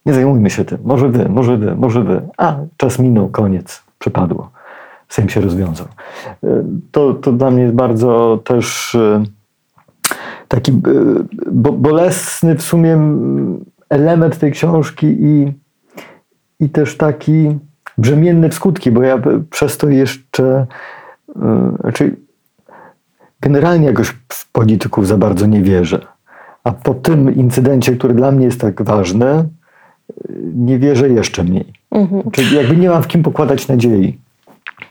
[0.07, 0.79] nie zajmujmy się tym.
[0.85, 2.29] Może wy, może wy, może wy.
[2.37, 4.51] A, czas minął, koniec, przepadło.
[5.09, 5.87] Sejm się rozwiązał.
[6.45, 9.23] E, To, to dla mnie jest bardzo też e,
[10.49, 10.75] taki e,
[11.53, 12.99] bo, bolesny w sumie
[13.89, 15.53] element tej książki i,
[16.61, 17.59] i też taki
[17.99, 19.19] brzemienny w skutki, bo ja
[19.51, 20.67] przez to jeszcze
[21.37, 22.17] e, znaczy
[23.41, 26.07] generalnie jakoś w polityków za bardzo nie wierzę.
[26.65, 29.45] A po tym incydencie, który dla mnie jest tak ważny, e,
[30.55, 31.73] nie wierzę jeszcze mniej.
[31.91, 32.31] Mhm.
[32.31, 34.19] Czyli jakby nie mam w kim pokładać nadziei.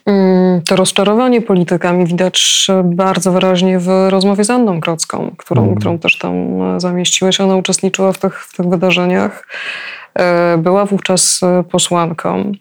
[0.05, 5.79] Mm, To rozczarowanie politykami widać bardzo wyraźnie w rozmowie z Anną Krocką, którą, Mhm.
[5.79, 7.41] którą też tam e, zamieściłeś.
[7.41, 9.47] Ona uczestniczyła w tych, w tych wydarzeniach.
[10.13, 12.51] E, Była wówczas e, posłanką.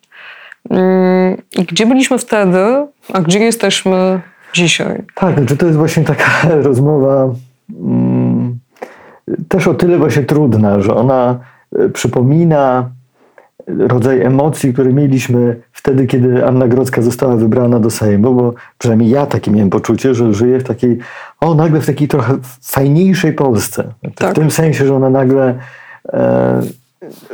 [0.71, 2.65] Mm, I gdzie byliśmy wtedy,
[3.13, 4.21] a gdzie jesteśmy
[4.55, 5.03] dzisiaj?
[5.15, 6.31] Tak, znaczy to jest właśnie taka
[6.69, 7.29] rozmowa
[7.81, 8.59] mm,
[9.49, 11.39] też o tyle właśnie trudna, że ona
[11.93, 12.91] przypomina
[13.67, 19.27] rodzaj emocji, które mieliśmy wtedy, kiedy Anna Grodzka została wybrana do Sejmu, bo przynajmniej ja
[19.27, 20.99] takie miałem poczucie, że żyję w takiej,
[21.41, 23.85] o nagle w takiej trochę fajniejszej Polsce.
[24.15, 24.31] Tak.
[24.31, 25.59] W tym sensie, że ona nagle
[26.13, 26.63] e,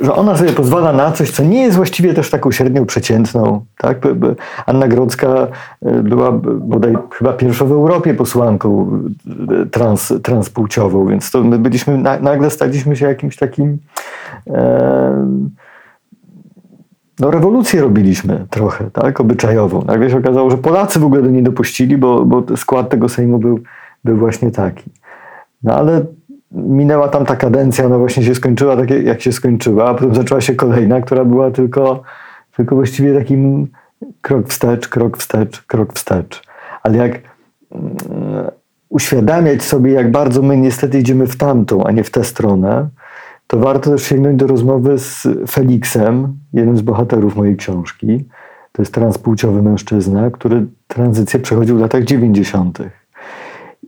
[0.01, 3.65] że ona sobie pozwala na coś, co nie jest właściwie też taką średnią przeciętną.
[3.79, 3.99] Tak?
[4.67, 5.49] Anna Grodzka
[5.83, 8.91] e, była bodaj chyba pierwszą w Europie posłanką
[9.63, 13.79] e, trans, transpłciową, więc to my byliśmy, na, nagle staliśmy się jakimś takim
[14.47, 15.27] e,
[17.21, 19.85] no rewolucję robiliśmy trochę, tak, obyczajową.
[19.87, 23.39] Nagle się okazało, że Polacy w ogóle do niej dopuścili, bo, bo skład tego Sejmu
[23.39, 23.61] był,
[24.05, 24.91] był właśnie taki.
[25.63, 26.05] No ale
[26.53, 30.41] minęła tam ta kadencja, no właśnie się skończyła tak, jak się skończyła, a potem zaczęła
[30.41, 32.03] się kolejna, która była tylko,
[32.57, 33.69] tylko właściwie takim
[34.21, 36.43] krok wstecz, krok wstecz, krok wstecz.
[36.83, 37.13] Ale jak
[37.73, 37.97] mm,
[38.89, 42.89] uświadamiać sobie, jak bardzo my niestety idziemy w tamtą, a nie w tę stronę,
[43.51, 48.25] to warto też sięgnąć do rozmowy z Felixem, jednym z bohaterów mojej książki.
[48.73, 52.79] To jest transpłciowy mężczyzna, który tranzycję przechodził w latach 90.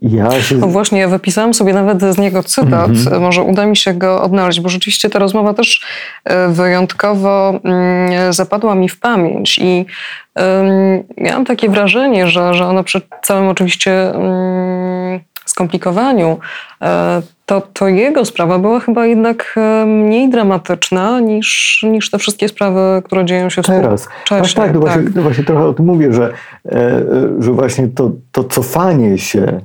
[0.03, 0.57] Ja się...
[0.57, 2.89] No właśnie, ja wypisałam sobie nawet z niego cytat.
[2.89, 3.23] Mhm.
[3.23, 5.85] Może uda mi się go odnaleźć, bo rzeczywiście ta rozmowa też
[6.25, 9.87] e, wyjątkowo mm, zapadła mi w pamięć i
[11.17, 16.39] miałam takie wrażenie, że, że ona przy całym oczywiście mm, skomplikowaniu
[16.83, 22.49] e, to, to jego sprawa była chyba jednak e, mniej dramatyczna niż, niż te wszystkie
[22.49, 24.09] sprawy, które dzieją się teraz.
[24.29, 24.81] Tak, tak, no tak.
[24.81, 26.33] Właśnie, no właśnie trochę o tym mówię, że,
[27.39, 29.61] że właśnie to, to cofanie się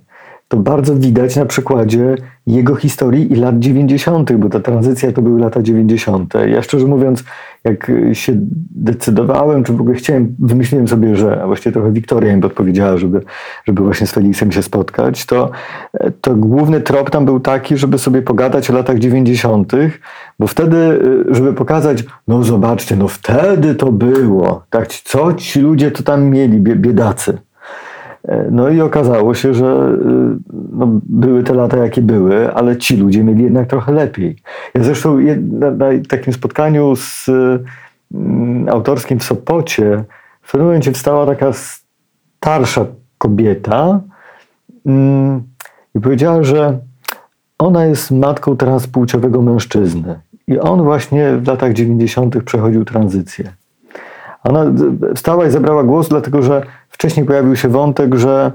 [0.48, 2.16] to bardzo widać na przykładzie
[2.48, 6.34] jego historii i lat 90., bo ta tranzycja to były lata 90.
[6.48, 7.24] Ja szczerze mówiąc,
[7.70, 8.34] jak się
[8.76, 13.22] decydowałem, czy w ogóle chciałem, wymyśliłem sobie, że a właściwie trochę Wiktoria mi podpowiedziała, żeby,
[13.66, 15.52] żeby właśnie z Felixem się spotkać, to,
[16.22, 19.74] to główny trop tam był taki, żeby sobie pogadać o latach 90.,
[20.40, 21.00] bo wtedy,
[21.30, 26.60] żeby pokazać, no zobaczcie, no wtedy to było, tak, co ci ludzie to tam mieli,
[26.60, 27.38] biedacy.
[28.52, 29.98] No i okazało się, że
[30.72, 34.36] no, były te lata, jakie były, ale ci ludzie mieli jednak trochę lepiej.
[34.74, 35.18] Ja zresztą
[35.52, 37.30] na, na takim spotkaniu z
[38.14, 40.04] mm, autorskim w Sopocie
[40.42, 42.86] w pewnym momencie wstała taka starsza
[43.18, 44.00] kobieta
[44.86, 45.44] mm,
[45.96, 46.80] i powiedziała, że
[47.60, 50.20] ona jest matką transpłciowego mężczyzny.
[50.48, 52.44] I on właśnie w latach 90.
[52.44, 53.54] przechodził tranzycję.
[54.44, 54.66] Ona
[55.16, 56.62] wstała i zabrała głos, dlatego że
[56.98, 58.52] wcześniej pojawił się wątek, że,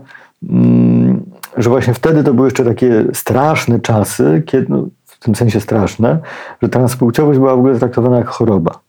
[0.49, 1.23] mm,
[1.57, 6.19] że właśnie wtedy to były jeszcze takie straszne czasy, kiedy, no, w tym sensie straszne,
[6.63, 8.81] że transpłciowość była w ogóle traktowana jak choroba.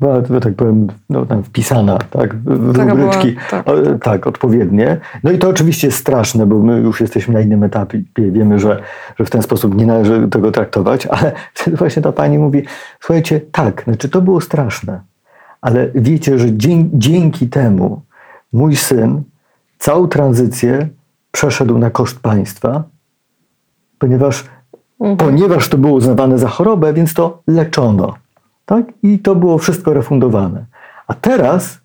[0.00, 4.02] Była, tak powiem, no, tam wpisana tak, w Taka rubryczki, była, tak, tak.
[4.02, 5.00] tak, odpowiednie.
[5.24, 8.82] No i to oczywiście jest straszne, bo my już jesteśmy na innym etapie, wiemy, że,
[9.18, 12.62] że w ten sposób nie należy tego traktować, ale wtedy właśnie ta pani mówi,
[13.00, 15.00] słuchajcie, tak, znaczy to było straszne,
[15.60, 16.46] ale wiecie, że
[16.92, 18.07] dzięki temu
[18.52, 19.22] mój syn
[19.78, 20.88] całą tranzycję
[21.32, 22.84] przeszedł na koszt państwa,
[23.98, 24.44] ponieważ,
[25.00, 25.16] mhm.
[25.16, 28.14] ponieważ to było uznawane za chorobę, więc to leczono.
[28.66, 28.84] Tak?
[29.02, 30.64] I to było wszystko refundowane.
[31.06, 31.80] A teraz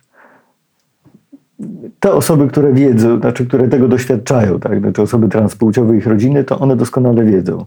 [1.99, 6.59] te osoby, które wiedzą, znaczy, które tego doświadczają, tak, znaczy osoby transpłciowe, ich rodziny, to
[6.59, 7.65] one doskonale wiedzą,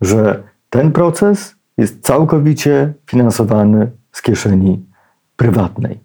[0.00, 4.86] że ten proces jest całkowicie finansowany z kieszeni
[5.36, 6.00] prywatnej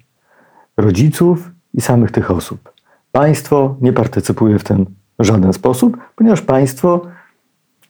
[0.78, 2.74] rodziców i samych tych osób.
[3.12, 4.86] Państwo nie partycypuje w tym
[5.20, 7.02] w żaden sposób, ponieważ państwo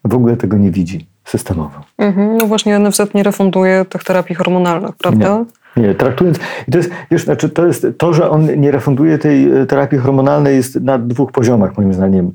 [0.06, 1.82] w ogóle tego nie widzi systemowo.
[1.98, 5.46] Mhm, no właśnie NFZ nie refunduje tych terapii hormonalnych, prawda?
[5.78, 6.39] Nie, nie traktując...
[6.72, 10.56] To jest, wiesz, znaczy to jest to, że on nie refunduje tej e, terapii hormonalnej
[10.56, 12.32] jest na dwóch poziomach moim zdaniem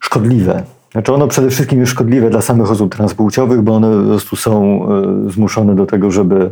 [0.00, 0.62] szkodliwe.
[0.92, 4.82] Znaczy ono przede wszystkim jest szkodliwe dla samych osób transpłciowych, bo one po prostu są
[5.26, 6.50] e, zmuszone do tego, żeby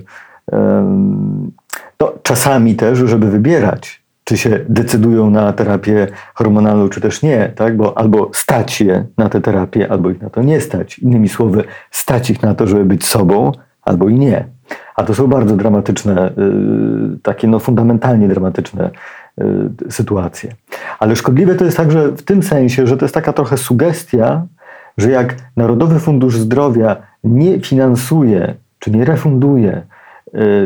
[2.00, 7.76] no, czasami też, żeby wybierać, czy się decydują na terapię hormonalną, czy też nie, tak?
[7.76, 10.98] bo albo stać je na tę terapię, albo ich na to nie stać.
[10.98, 13.52] Innymi słowy, stać ich na to, żeby być sobą,
[13.82, 14.44] albo i nie.
[14.96, 18.90] A to są bardzo dramatyczne, y, takie no fundamentalnie dramatyczne
[19.40, 20.52] y, sytuacje.
[20.98, 24.46] Ale szkodliwe to jest także w tym sensie, że to jest taka trochę sugestia,
[24.98, 29.82] że jak Narodowy Fundusz Zdrowia nie finansuje, czy nie refunduje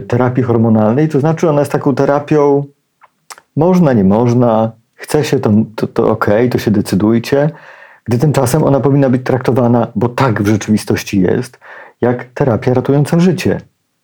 [0.09, 2.65] terapii hormonalnej, to znaczy ona jest taką terapią
[3.57, 7.51] można, nie można, chce się, to, to, to ok, to się decydujcie,
[8.05, 11.59] gdy tymczasem ona powinna być traktowana, bo tak w rzeczywistości jest,
[12.01, 13.61] jak terapia ratująca życie.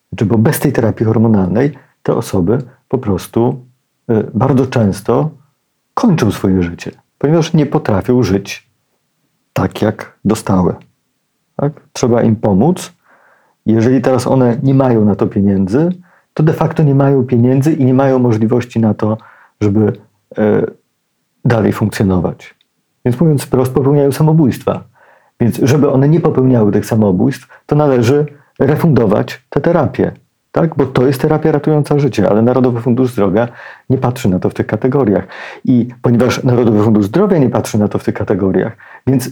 [0.09, 1.73] Znaczy, bo bez tej terapii hormonalnej
[2.03, 3.65] te osoby po prostu
[4.11, 5.31] y, bardzo często
[5.95, 8.71] kończą swoje życie, ponieważ nie potrafią żyć
[9.53, 10.75] tak, jak dostały.
[11.57, 11.73] Tak?
[11.93, 12.93] Trzeba im pomóc,
[13.67, 15.91] jeżeli teraz one nie mają na to pieniędzy,
[16.35, 19.19] to de facto nie mają pieniędzy i nie mają możliwości na to,
[19.61, 19.93] żeby
[20.39, 20.67] e,
[21.45, 22.55] dalej funkcjonować.
[23.05, 24.85] Więc mówiąc wprost, popełniają samobójstwa.
[25.41, 28.27] Więc żeby one nie popełniały tych samobójstw, to należy
[28.59, 30.13] refundować tę terapię.
[30.53, 30.77] Tak?
[30.77, 33.49] Bo to jest terapia ratująca życie, ale Narodowy Fundusz Zdrowia
[33.91, 35.27] nie patrzy na to w tych kategoriach.
[35.65, 39.31] I ponieważ Narodowy Fundusz Zdrowia nie patrzy na to w tych kategoriach, więc e,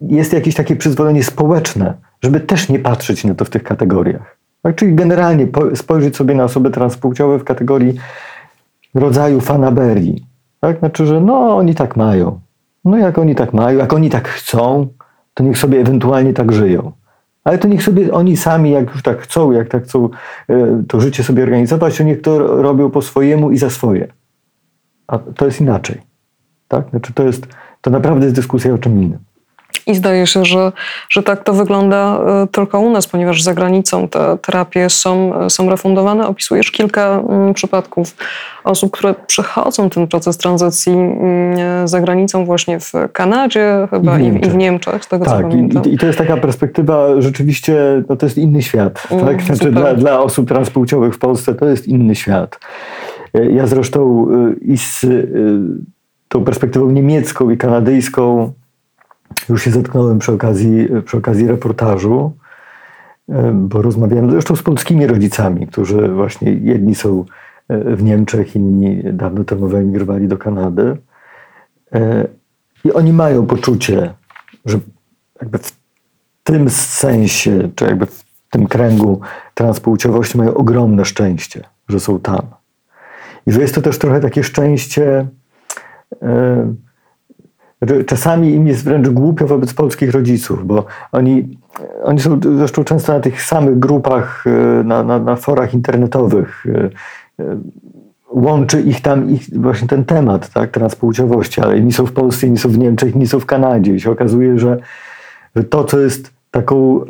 [0.00, 4.36] jest jakieś takie przyzwolenie społeczne, żeby też nie patrzeć na to w tych kategoriach.
[4.62, 4.76] Tak?
[4.76, 7.94] Czyli generalnie spojrzeć sobie na osoby transpłciowe w kategorii
[8.94, 10.26] rodzaju fanaberii.
[10.60, 10.78] Tak?
[10.78, 12.40] Znaczy, że no oni tak mają.
[12.84, 14.88] No jak oni tak mają, jak oni tak chcą,
[15.34, 16.92] to niech sobie ewentualnie tak żyją.
[17.44, 20.08] Ale to niech sobie oni sami, jak już tak chcą, jak tak chcą
[20.48, 24.12] e, to życie sobie organizować, to niech to robią po swojemu i za swoje.
[25.06, 26.00] A to jest inaczej.
[26.68, 26.90] Tak?
[26.90, 27.46] Znaczy to, jest,
[27.80, 29.18] to naprawdę jest dyskusja o czym innym.
[29.86, 30.72] I zdaje się, że,
[31.08, 35.70] że tak to wygląda e, tylko u nas, ponieważ za granicą te terapie są, są
[35.70, 36.26] refundowane.
[36.26, 38.16] Opisujesz kilka mm, przypadków
[38.64, 44.46] osób, które przechodzą ten proces tranzycji mm, za granicą właśnie w Kanadzie chyba i w,
[44.46, 45.84] i w Niemczech, z tego co tak, pamiętam.
[45.84, 49.02] I, I to jest taka perspektywa rzeczywiście, no to jest inny świat.
[49.10, 49.42] Mm, tak?
[49.42, 49.72] Znaczy super.
[49.72, 52.58] dla, dla osób transpłciowych w Polsce to jest inny świat.
[53.34, 55.06] E, Ja zresztą y, i z
[56.28, 58.52] tą perspektywą niemiecką i kanadyjską
[59.48, 62.32] już się zetknąłem przy okazji, przy okazji reportażu,
[63.52, 67.24] bo rozmawiałem zresztą z polskimi rodzicami, którzy właśnie jedni są
[67.68, 70.96] e, w Niemczech, inni dawno temu wyemigrowali do Kanady.
[71.92, 72.26] E,
[72.84, 74.14] I oni mają poczucie,
[74.64, 74.78] że
[75.40, 75.72] jakby w
[76.44, 79.20] tym sensie, czy jakby w tym kręgu
[79.54, 82.42] transpłciowości mają ogromne szczęście, że są tam.
[83.46, 85.26] I że jest to też trochę takie szczęście.
[86.22, 86.89] że
[88.06, 91.58] czasami im jest wręcz głupio wobec polskich rodziców, bo oni,
[92.02, 96.66] oni są zresztą często na tych samych grupach, e, na, na, na forach internetowych.
[96.66, 96.90] e,
[97.44, 97.56] e,
[98.32, 102.58] Łączy ich tam ich właśnie ten temat tak, transpłciowości, ale inni są w Polsce, inni
[102.58, 103.94] są w Niemczech, inni są w Kanadzie.
[103.94, 104.78] I się okazuje, że,
[105.56, 107.00] że to, co jest taką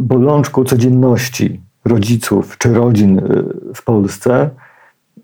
[0.00, 3.20] bolączką codzienności rodziców czy rodzin
[3.74, 4.50] w Polsce,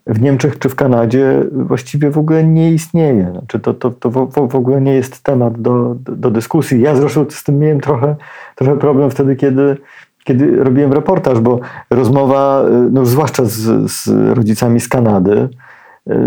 [0.07, 3.31] w Niemczech czy w Kanadzie właściwie w ogóle nie istnieje.
[3.31, 4.11] Znaczy to, to, to
[4.49, 6.81] w, ogóle nie jest temat do, do, dyskusji.
[6.81, 8.17] Ja zresztą z tym miałem trochę,
[8.55, 9.77] trochę problem wtedy, kiedy,
[10.25, 15.49] kiedy robiłem reportaż, bo rozmowa, no zwłaszcza z, z rodzicami z Kanady,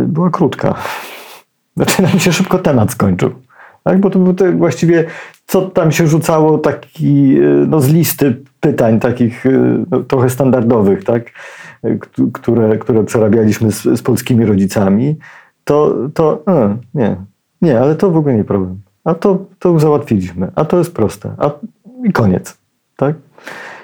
[0.07, 0.75] była krótka.
[1.77, 3.31] Znaczy nam się szybko temat skończył.
[3.83, 3.99] Tak?
[3.99, 5.05] Bo to, bo to właściwie
[5.45, 9.43] co tam się rzucało taki, no z listy pytań takich
[9.91, 11.23] no, trochę standardowych, tak?
[12.33, 15.17] Które, które przerabialiśmy z, z polskimi rodzicami,
[15.63, 16.43] to, to
[16.93, 17.15] nie,
[17.61, 18.81] nie, ale to w ogóle nie problem.
[19.03, 21.51] A to, to załatwiliśmy, a to jest proste, a
[22.03, 22.57] i koniec.
[22.97, 23.15] Tak?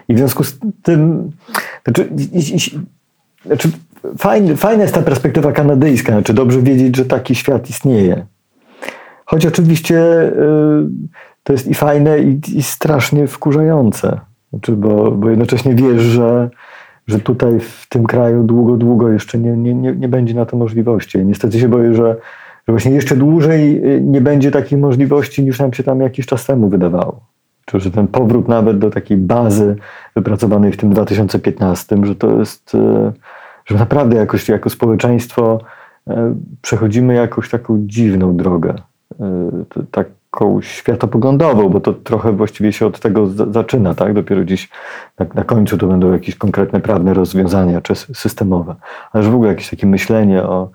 [0.07, 1.31] I w związku z tym,
[1.83, 2.09] znaczy,
[3.45, 3.69] znaczy
[4.17, 8.25] fajne, fajna jest ta perspektywa kanadyjska, znaczy dobrze wiedzieć, że taki świat istnieje.
[9.25, 10.31] Choć oczywiście y,
[11.43, 14.19] to jest i fajne, i, i strasznie wkurzające.
[14.49, 16.49] Znaczy, bo, bo jednocześnie wiesz, że,
[17.09, 20.57] że tutaj w tym kraju długo, długo jeszcze nie, nie, nie, nie będzie na to
[20.57, 21.25] możliwości.
[21.25, 22.15] Niestety się boję, że,
[22.67, 26.69] że właśnie jeszcze dłużej nie będzie takich możliwości, niż nam się tam jakiś czas temu
[26.69, 27.19] wydawało.
[27.65, 29.75] Czy że ten powrót nawet do takiej bazy
[30.15, 32.77] wypracowanej w tym 2015, że to jest,
[33.65, 35.59] że naprawdę jakoś jako społeczeństwo
[36.61, 38.73] przechodzimy jakąś taką dziwną drogę.
[40.31, 44.13] Taką światopoglądową, bo to trochę właściwie się od tego zaczyna, tak?
[44.13, 44.69] Dopiero dziś
[45.19, 48.75] na, na końcu to będą jakieś konkretne prawne rozwiązania czy systemowe.
[49.11, 50.69] Ale w ogóle jakieś takie myślenie o,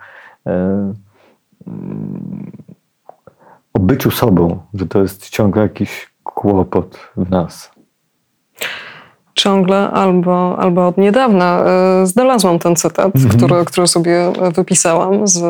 [3.75, 7.75] o byciu sobą, że to jest ciągle jakiś kłopot w nas.
[9.35, 11.65] Ciągle albo, albo od niedawna
[12.05, 13.37] znalazłam ten cytat, Mhm.
[13.37, 15.43] który, który sobie wypisałam z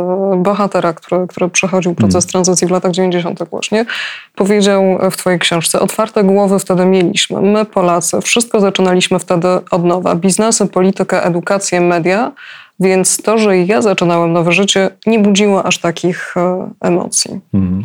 [0.42, 2.30] bohatera, który, który przechodził proces Mhm.
[2.30, 3.44] tranzycji w latach 90.
[3.50, 3.84] właśnie.
[4.34, 7.40] Powiedział w twojej książce, otwarte głowy wtedy mieliśmy.
[7.40, 10.14] My Polacy, wszystko zaczynaliśmy wtedy od nowa.
[10.14, 12.32] Biznesy, polityka, edukację, media.
[12.80, 17.40] Więc to, że ja zaczynałem nowe życie, nie budziło aż takich e, emocji.
[17.54, 17.84] Mhm.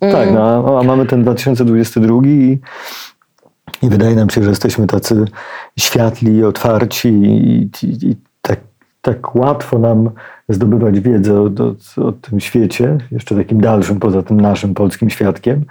[0.00, 2.58] Tak, no, a mamy ten 2022 i,
[3.82, 5.24] i wydaje nam się, że jesteśmy tacy
[5.78, 8.60] światli, otwarci i, i, i tak,
[9.02, 10.10] tak łatwo nam
[10.48, 15.64] zdobywać wiedzę o, o, o tym świecie, jeszcze takim dalszym poza tym naszym polskim świadkiem.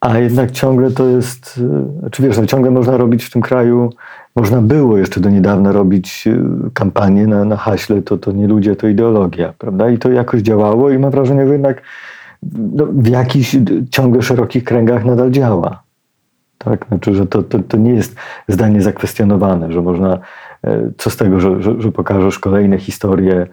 [0.00, 1.60] A jednak ciągle to jest,
[1.98, 3.90] znaczy wiesz, no ciągle można robić w tym kraju,
[4.36, 6.28] można było jeszcze do niedawna robić
[6.74, 9.90] kampanię na, na haśle, to, to nie ludzie, to ideologia, prawda?
[9.90, 11.82] I to jakoś działało i mam wrażenie, że jednak
[12.52, 13.56] no, w jakichś
[13.90, 15.82] ciągle szerokich kręgach nadal działa.
[16.64, 16.86] Tak?
[16.88, 18.16] Znaczy, że to, to, to nie jest
[18.48, 20.18] zdanie zakwestionowane, że można,
[20.98, 23.46] co z tego, że, że, że pokażesz kolejne historie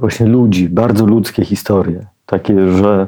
[0.00, 3.06] właśnie ludzi, bardzo ludzkie historie, takie, że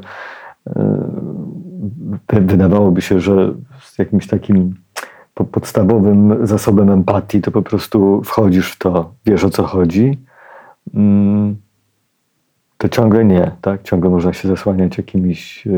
[2.32, 4.74] wydawałoby się, że z jakimś takim
[5.34, 10.18] podstawowym zasobem empatii to po prostu wchodzisz w to, wiesz o co chodzi,
[12.78, 13.82] to ciągle nie, tak?
[13.82, 15.68] Ciągle można się zasłaniać jakimiś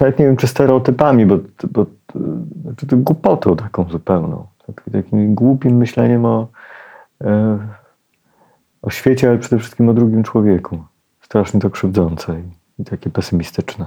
[0.00, 1.38] nawet nie wiem, czy stereotypami, bo,
[1.70, 1.86] bo
[2.62, 4.46] znaczy to głupotą taką zupełną.
[4.92, 6.48] Takim głupim myśleniem o,
[8.82, 10.78] o świecie, ale przede wszystkim o drugim człowieku.
[11.20, 13.86] Strasznie to krzywdzące i, i takie pesymistyczne.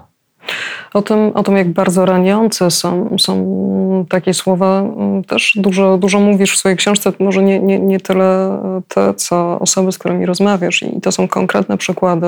[0.93, 6.19] O tym, o tym jak bardzo raniące są, są takie słowa, mm, też dużo, dużo
[6.19, 10.83] mówisz w swojej książce, może nie, nie, nie tyle te, co osoby, z którymi rozmawiasz.
[10.83, 12.27] I to są konkretne przykłady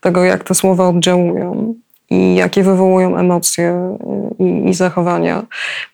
[0.00, 1.74] tego, jak te słowa oddziałują
[2.10, 3.96] i jakie wywołują emocje
[4.40, 5.42] y, i, i, zachowania.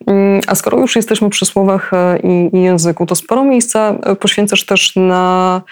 [0.07, 4.17] Mm, a skoro już jesteśmy przy słowach y, i, i języku, to sporo miejsca y,
[4.17, 5.63] poświęcasz też na,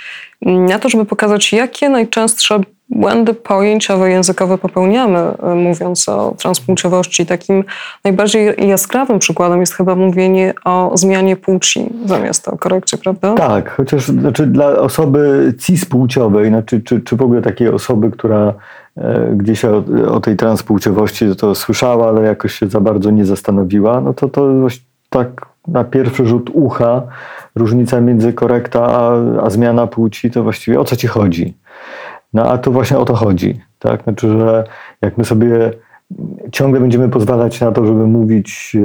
[0.43, 7.27] na to, żeby pokazać, jakie najczęstsze błędy pojęciowe, językowe popełniamy, mówiąc o transpłciowości.
[7.27, 7.65] Takim
[8.05, 13.35] najbardziej jaskrawym przykładem jest chyba mówienie o zmianie płci zamiast o korekcie, prawda?
[13.35, 18.55] Tak, chociaż znaczy dla osoby cispłciowej, znaczy, czy, czy w ogóle takiej osoby, która
[18.97, 24.01] E, gdzieś o, o tej transpłciowości to słyszała, ale jakoś się za bardzo nie zastanowiła,
[24.01, 24.49] no to to
[25.11, 27.03] tak na pierwszy rzut ucha
[27.55, 29.13] różnica między korekta a,
[29.43, 31.57] a zmiana płci to właściwie o co ci chodzi?
[32.33, 33.61] No a tu właśnie o to chodzi.
[33.79, 34.03] Tak?
[34.03, 34.65] Znaczy, że
[35.03, 35.71] jak my sobie
[36.53, 38.77] ciągle będziemy pozwalać na to, żeby mówić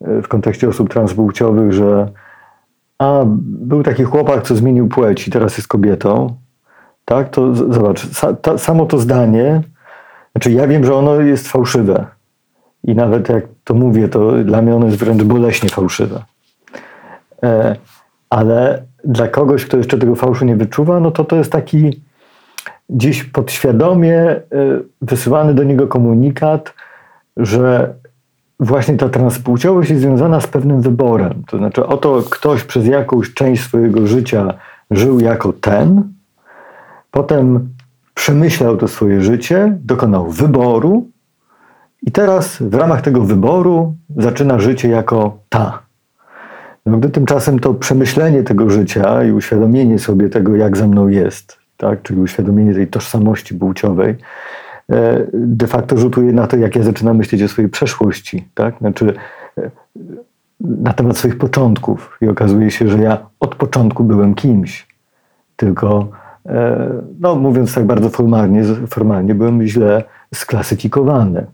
[0.00, 2.08] e, w kontekście osób transpłciowych, że
[2.98, 6.36] a, był taki chłopak, co zmienił płeć i teraz jest kobietą,
[7.04, 9.62] tak, to zobacz, sa, samo to zdanie,
[10.32, 12.06] znaczy ja wiem, że ono jest fałszywe
[12.84, 16.22] i nawet jak to mówię, to dla mnie ono jest wręcz boleśnie fałszywe.
[17.42, 17.76] E,
[18.30, 22.02] ale dla kogoś, kto jeszcze tego fałszu nie wyczuwa, no to to jest taki
[22.90, 24.42] gdzieś podświadomie e,
[25.02, 26.74] wysyłany do niego komunikat,
[27.36, 27.94] że
[28.60, 31.42] właśnie ta transpłciowość jest związana z pewnym wyborem.
[31.46, 34.54] To znaczy, oto ktoś przez jakąś część swojego życia
[34.90, 36.13] żył jako ten,
[37.14, 37.68] Potem
[38.14, 41.10] przemyślał to swoje życie, dokonał wyboru
[42.02, 45.82] i teraz w ramach tego wyboru zaczyna życie jako ta.
[46.86, 51.58] No, gdy tymczasem to przemyślenie tego życia i uświadomienie sobie tego, jak ze mną jest,
[51.76, 52.02] tak?
[52.02, 54.16] czyli uświadomienie tej tożsamości płciowej,
[54.90, 58.78] e, de facto rzutuje na to, jak ja zaczynam myśleć o swojej przeszłości, tak?
[58.78, 59.14] znaczy
[59.58, 59.70] e,
[60.60, 62.18] na temat swoich początków.
[62.20, 64.86] I okazuje się, że ja od początku byłem kimś,
[65.56, 66.08] tylko
[67.20, 71.46] no mówiąc tak bardzo formalnie, formalnie byłem źle sklasyfikowany.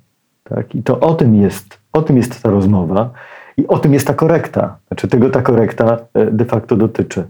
[0.44, 0.74] Tak?
[0.74, 3.10] I to o tym, jest, o tym jest ta rozmowa
[3.56, 4.76] i o tym jest ta korekta.
[4.88, 7.24] Znaczy tego ta korekta e, de facto dotyczy.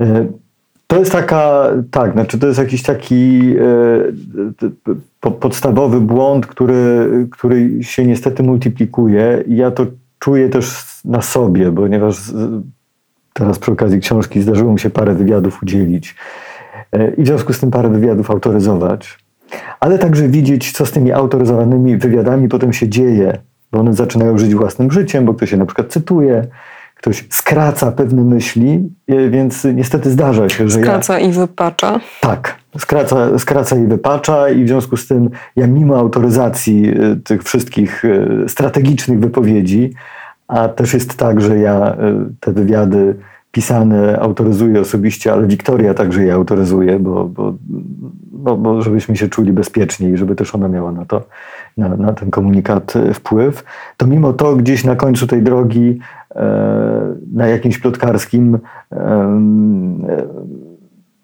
[0.00, 0.26] E,
[0.86, 3.54] to jest taka, tak, znaczy to jest jakiś taki
[5.40, 9.86] podstawowy błąd, który, który się niestety multiplikuje ja to
[10.18, 12.32] czuję też na sobie, ponieważ
[13.32, 16.47] teraz przy okazji książki zdarzyło mi się parę wywiadów udzielić E,
[17.16, 19.18] i w związku z tym parę wywiadów autoryzować,
[19.80, 23.38] ale także widzieć, co z tymi autoryzowanymi wywiadami potem się dzieje,
[23.72, 26.46] bo one zaczynają żyć własnym życiem, bo ktoś się na przykład cytuje,
[26.94, 31.26] ktoś skraca pewne myśli, e, więc niestety zdarza się, że skraca ja...
[31.26, 32.00] i wypacza.
[32.20, 37.42] Tak, skraca, skraca i wypacza i w związku z tym ja mimo autoryzacji e, tych
[37.42, 38.02] wszystkich
[38.46, 39.94] strategicznych wypowiedzi,
[40.48, 41.96] a też jest tak, że ja
[42.40, 43.14] te wywiady
[43.52, 47.54] pisane autoryzuje osobiście, ale Wiktoria także je autoryzuje, bo, bo,
[48.32, 51.22] bo, bo żebyśmy się czuli bezpieczniej, żeby też ona miała na to,
[51.76, 53.64] na, na ten komunikat wpływ,
[53.96, 55.98] to mimo to gdzieś na końcu tej drogi
[56.34, 58.58] e, na jakimś plotkarskim
[58.92, 60.28] e,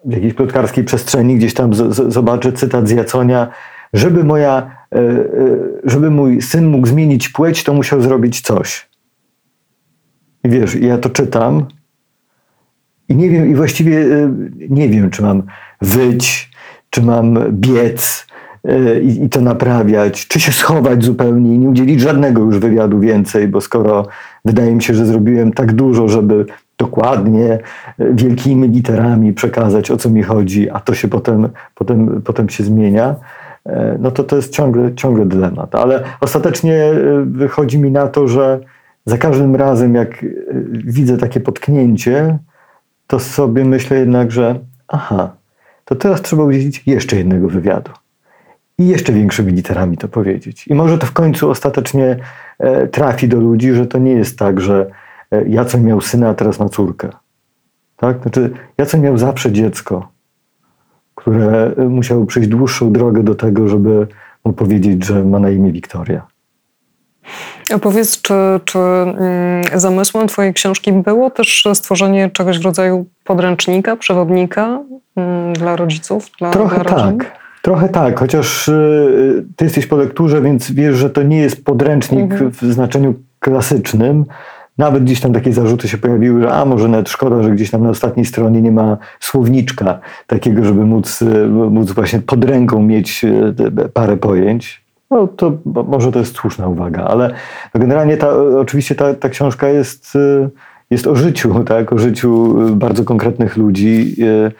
[0.04, 3.48] w jakiejś plotkarskiej przestrzeni gdzieś tam z, z, zobaczę cytat z Jaconia,
[3.92, 5.00] żeby moja, e,
[5.84, 8.88] żeby mój syn mógł zmienić płeć, to musiał zrobić coś.
[10.44, 11.66] I wiesz, ja to czytam
[13.08, 14.30] i nie wiem, i właściwie e,
[14.68, 15.42] nie wiem, czy mam
[15.82, 16.50] wyć,
[16.90, 18.26] czy mam biec
[18.64, 23.00] e, i, i to naprawiać, czy się schować zupełnie i nie udzielić żadnego już wywiadu
[23.00, 24.06] więcej, bo skoro
[24.44, 26.46] wydaje mi się, że zrobiłem tak dużo, żeby
[26.78, 27.58] dokładnie e,
[28.14, 33.16] wielkimi literami przekazać, o co mi chodzi, a to się potem, potem, potem się zmienia,
[33.98, 35.74] no to to jest ciągle, ciągle dylemat.
[35.74, 36.92] Ale ostatecznie
[37.26, 38.60] wychodzi mi na to, że
[39.06, 40.24] za każdym razem, jak
[40.72, 42.38] widzę takie potknięcie,
[43.06, 45.36] to sobie myślę jednak, że aha,
[45.84, 47.90] to teraz trzeba udzielić jeszcze jednego wywiadu.
[48.78, 50.68] I jeszcze większymi literami to powiedzieć.
[50.68, 52.16] I może to w końcu ostatecznie
[52.58, 54.90] e, trafi do ludzi, że to nie jest tak, że
[55.30, 57.08] e, Jacek miał syna, a teraz ma córkę.
[57.96, 58.22] Tak?
[58.22, 60.08] Znaczy, Jacek miał zawsze dziecko,
[61.14, 64.06] które e, musiało przejść dłuższą drogę do tego, żeby
[64.44, 66.26] mu powiedzieć, że ma na imię Wiktoria.
[67.74, 73.96] A powiedz, czy, czy mm, zamysłem Twojej książki było też stworzenie czegoś w rodzaju podręcznika,
[73.96, 74.80] przewodnika
[75.16, 76.30] mm, dla rodziców?
[76.38, 77.44] Dla, Trochę dla tak.
[77.64, 82.32] Trochę tak, chociaż y, ty jesteś po lekturze, więc wiesz, że to nie jest podręcznik
[82.32, 82.50] mhm.
[82.50, 84.24] w znaczeniu klasycznym.
[84.78, 87.82] Nawet gdzieś tam takie zarzuty się pojawiły, że a może nawet szkoda, że gdzieś tam
[87.82, 93.24] na ostatniej stronie nie ma słowniczka takiego, żeby móc, y, móc właśnie pod ręką mieć
[93.24, 94.83] y, parę pojęć.
[95.10, 97.34] No to może to jest słuszna uwaga, ale
[97.74, 100.50] generalnie ta, oczywiście ta, ta książka jest, y,
[100.90, 101.92] jest o życiu, tak?
[101.92, 104.52] o życiu y, bardzo konkretnych ludzi, y,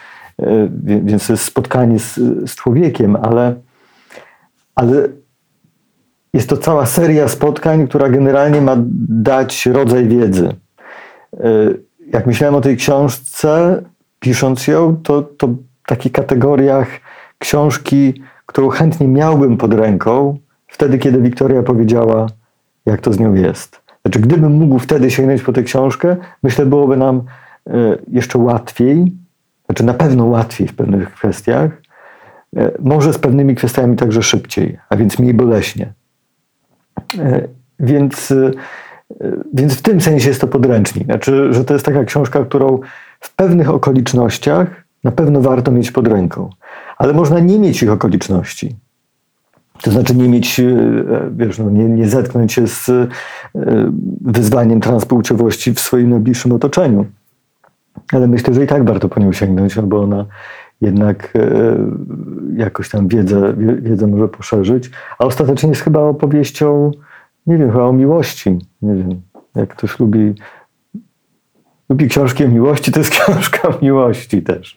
[0.83, 2.15] więc to jest spotkanie z,
[2.47, 3.55] z człowiekiem, ale,
[4.75, 5.09] ale
[6.33, 8.77] jest to cała seria spotkań, która generalnie ma
[9.09, 10.49] dać rodzaj wiedzy.
[12.13, 13.83] Jak myślałem o tej książce,
[14.21, 16.89] pisząc ją, to, to w takich kategoriach
[17.39, 18.15] książki,
[18.47, 22.27] którą chętnie miałbym pod ręką, wtedy, kiedy Wiktoria powiedziała,
[22.87, 23.83] jak to z nią jest.
[24.03, 27.23] Znaczy, gdybym mógł wtedy sięgnąć po tę książkę, myślę, byłoby nam
[27.69, 27.73] y,
[28.09, 29.13] jeszcze łatwiej,
[29.67, 31.71] znaczy na pewno łatwiej w pewnych kwestiach,
[32.59, 35.93] y, może z pewnymi kwestiami także szybciej, a więc mniej boleśnie.
[37.19, 37.49] E,
[37.81, 38.51] Więc, e,
[39.55, 41.05] więc w tym sensie jest to podręcznik.
[41.05, 42.81] Znaczy, że to jest taka książka, którą
[43.21, 46.51] w pewnych okolicznościach na pewno warto mieć pod ręką.
[47.05, 48.77] Ale można nie mieć ich okoliczności.
[49.83, 50.77] To znaczy nie mieć, e,
[51.37, 53.07] wiesz, no, nie, nie zetknąć się z e,
[54.21, 57.07] wyzwaniem transpłciowości w swoim najbliższym otoczeniu.
[58.13, 60.27] Ale myślę, że i tak warto po nią sięgnąć, no bo ona
[60.81, 61.77] jednak e,
[62.57, 64.91] jakoś tam wiedzę, wie- wiedzę może poszerzyć.
[65.19, 66.91] A ostatecznie jest chyba opowieścią,
[67.47, 68.59] nie wiem, chyba o miłości.
[68.83, 69.21] Nie wiem,
[69.55, 70.35] jak ktoś lubi,
[71.89, 74.77] lubi książki o miłości, to jest książka o miłości też.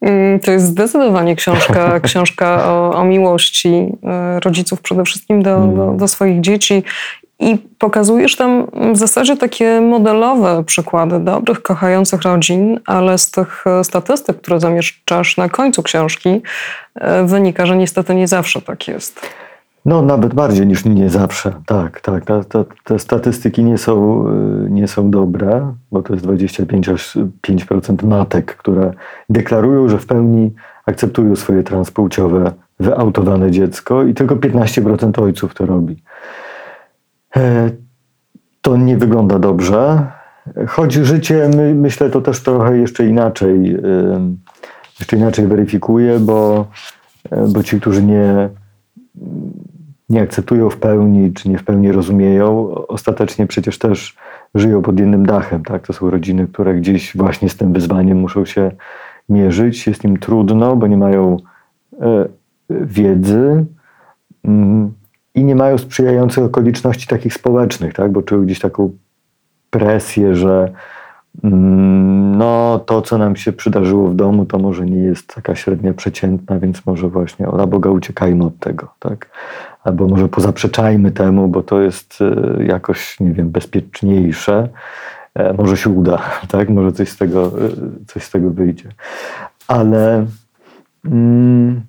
[0.00, 5.92] Mm, To jest zdecydowanie książka, książka o, o miłości e, rodziców przede wszystkim do, do,
[5.92, 6.82] do swoich dzieci.
[7.42, 13.84] I pokazujesz tam w zasadzie takie modelowe przykłady dobrych, kochających rodzin, ale z tych e,
[13.84, 16.42] statystyk, które zamieszczasz na końcu książki,
[16.94, 19.20] e, wynika, że niestety nie zawsze tak jest.
[19.84, 21.52] No, nawet bardziej niż nie zawsze.
[21.66, 22.24] Tak, tak.
[22.24, 24.26] Ta, ta, te statystyki nie są,
[24.66, 28.92] y, nie są dobre, bo to jest 25 aż 5% matek, które
[29.30, 30.54] deklarują, że w pełni
[30.86, 36.02] akceptują swoje transpłciowe, wyautowane dziecko i tylko 15% ojców to robi.
[37.36, 37.70] E,
[38.62, 40.06] To nie wygląda dobrze.
[40.68, 43.80] Choć życie, my, myślę, to też trochę jeszcze inaczej, y,
[45.00, 46.66] jeszcze inaczej weryfikuje, bo,
[47.30, 48.48] e, bo ci, którzy nie,
[50.10, 54.16] nie akceptują w pełni, czy nie w pełni rozumieją, ostatecznie przecież też
[54.54, 55.64] żyją pod jednym dachem.
[55.64, 55.86] Tak?
[55.86, 58.70] To są rodziny, które gdzieś właśnie z tym wyzwaniem muszą się
[59.28, 59.86] mierzyć.
[59.86, 61.36] Jest im trudno, bo nie mają
[62.00, 62.28] e,
[62.70, 63.64] wiedzy
[64.44, 64.92] mm,
[65.34, 68.12] i nie mają sprzyjających okoliczności takich społecznych, tak?
[68.12, 68.90] bo czują gdzieś taką
[69.70, 70.72] presję, że
[71.42, 76.58] no to, co nam się przydarzyło w domu, to może nie jest taka średnia przeciętna,
[76.58, 79.30] więc może właśnie, o, na Boga uciekajmy od tego, tak?
[79.84, 84.68] Albo może pozaprzeczajmy temu, bo to jest e, jakoś, nie wiem, bezpieczniejsze.
[85.34, 86.22] E, Może się uda,
[86.52, 86.68] tak?
[86.68, 87.50] Może coś z tego, e,
[88.06, 88.88] coś z tego wyjdzie.
[89.68, 90.26] Ale,
[91.04, 91.80] mm,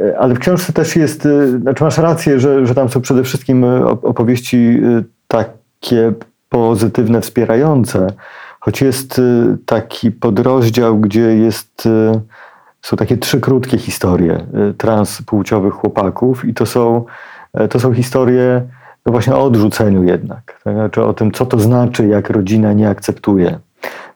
[0.00, 3.24] e, ale w książce też jest, e, znaczy masz rację, że, że tam są przede
[3.24, 4.80] wszystkim op- opowieści
[5.28, 6.12] takie
[6.50, 8.06] pozytywne, wspierające,
[8.60, 12.20] choć jest e, taki podrozdział, gdzie jest, e,
[12.82, 17.04] są takie trzy krótkie historie e, transpłciowych chłopaków i to są,
[17.54, 18.62] e, to są historie
[19.06, 20.60] no właśnie o odrzuceniu jednak.
[20.64, 20.74] Tak?
[20.74, 23.58] Znaczy o tym, co to znaczy, jak rodzina nie akceptuje.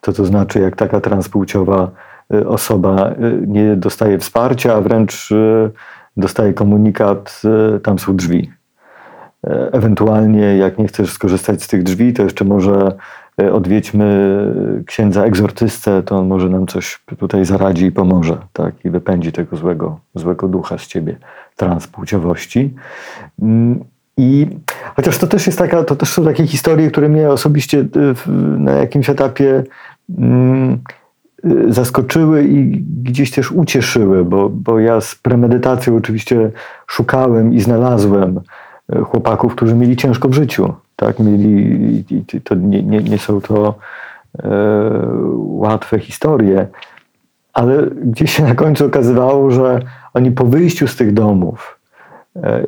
[0.01, 1.91] Co to znaczy, jak taka transpłciowa
[2.33, 5.71] y, osoba y, nie dostaje wsparcia, a wręcz y,
[6.17, 7.41] dostaje komunikat,
[7.75, 8.51] y, tam są drzwi.
[9.47, 12.91] E, Ewentualnie, jak nie chcesz skorzystać z tych drzwi, to jeszcze może
[13.41, 14.39] e, odwiedźmy
[14.85, 18.85] księdza egzortystę, to on może nam coś tutaj zaradzi i pomoże, tak?
[18.85, 21.17] I wypędzi tego złego, złego ducha z ciebie,
[21.55, 22.73] transpłciowości.
[23.41, 23.79] Mm,
[24.17, 24.47] I
[24.95, 28.71] chociaż to też jest taka, to też są takie historie, które mnie osobiście w- na
[28.71, 29.63] jakimś etapie
[30.19, 30.77] mm,
[31.45, 36.51] y, zaskoczyły i gdzieś też ucieszyły, bo, bo ja z premedytacją oczywiście
[36.87, 38.41] szukałem i znalazłem e,
[39.05, 40.73] chłopaków, którzy mieli ciężko w życiu.
[40.95, 41.19] Tak?
[41.19, 42.03] Mieli,
[42.43, 43.75] to nie, nie, nie są to
[44.43, 44.49] e,
[45.35, 46.67] łatwe historie,
[47.53, 49.79] ale gdzieś się na końcu okazywało, że
[50.13, 51.79] oni po wyjściu z tych domów
[52.35, 52.65] e,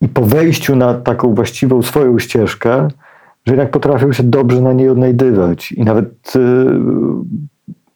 [0.00, 2.88] i po wejściu na taką właściwą swoją ścieżkę,
[3.48, 6.66] że jednak potrafią się dobrze na niej odnajdywać i nawet y,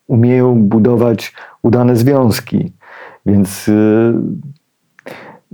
[0.07, 2.73] umieją budować udane związki.
[3.27, 4.15] Więc, y,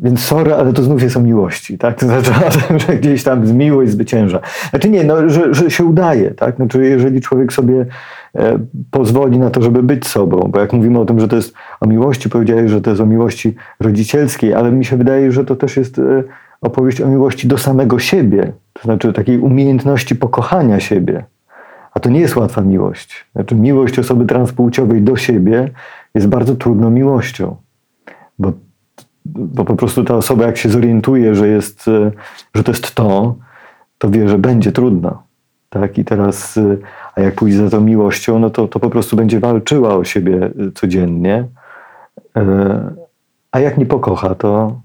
[0.02, 1.98] więc sorry, ale to znów jest o miłości, tak?
[1.98, 2.30] To znaczy
[2.86, 4.40] że gdzieś tam miłość zwycięża.
[4.70, 6.56] Znaczy nie, no, że, że się udaje, tak?
[6.56, 7.86] Znaczy jeżeli człowiek sobie
[8.34, 8.58] e,
[8.90, 11.86] pozwoli na to, żeby być sobą, bo jak mówimy o tym, że to jest o
[11.86, 15.76] miłości, powiedziałeś, że to jest o miłości rodzicielskiej, ale mi się wydaje, że to też
[15.76, 16.22] jest e,
[16.60, 21.24] opowieść o miłości do samego siebie, to znaczy takiej umiejętności pokochania siebie.
[21.94, 23.26] A to nie jest łatwa miłość.
[23.34, 25.70] Znaczy, miłość osoby transpłciowej do siebie
[26.14, 27.56] jest bardzo trudną miłością,
[28.38, 28.52] bo
[29.28, 32.10] bo po prostu ta osoba, jak się zorientuje, że, jest, e,
[32.54, 33.34] że to jest to,
[33.98, 35.22] to wie, że będzie trudno.
[35.70, 35.98] Tak?
[35.98, 36.76] I teraz, e,
[37.14, 40.44] a jak pójdzie za tą miłością, no to, to po prostu będzie walczyła o siebie
[40.44, 41.44] e, codziennie.
[43.52, 44.80] A jak nie pokocha, to,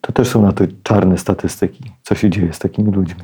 [0.00, 3.22] to też są na to czarne statystyki, co się dzieje z takimi ludźmi.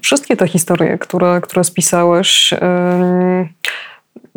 [0.00, 2.54] Wszystkie te historie, które, które spisałeś,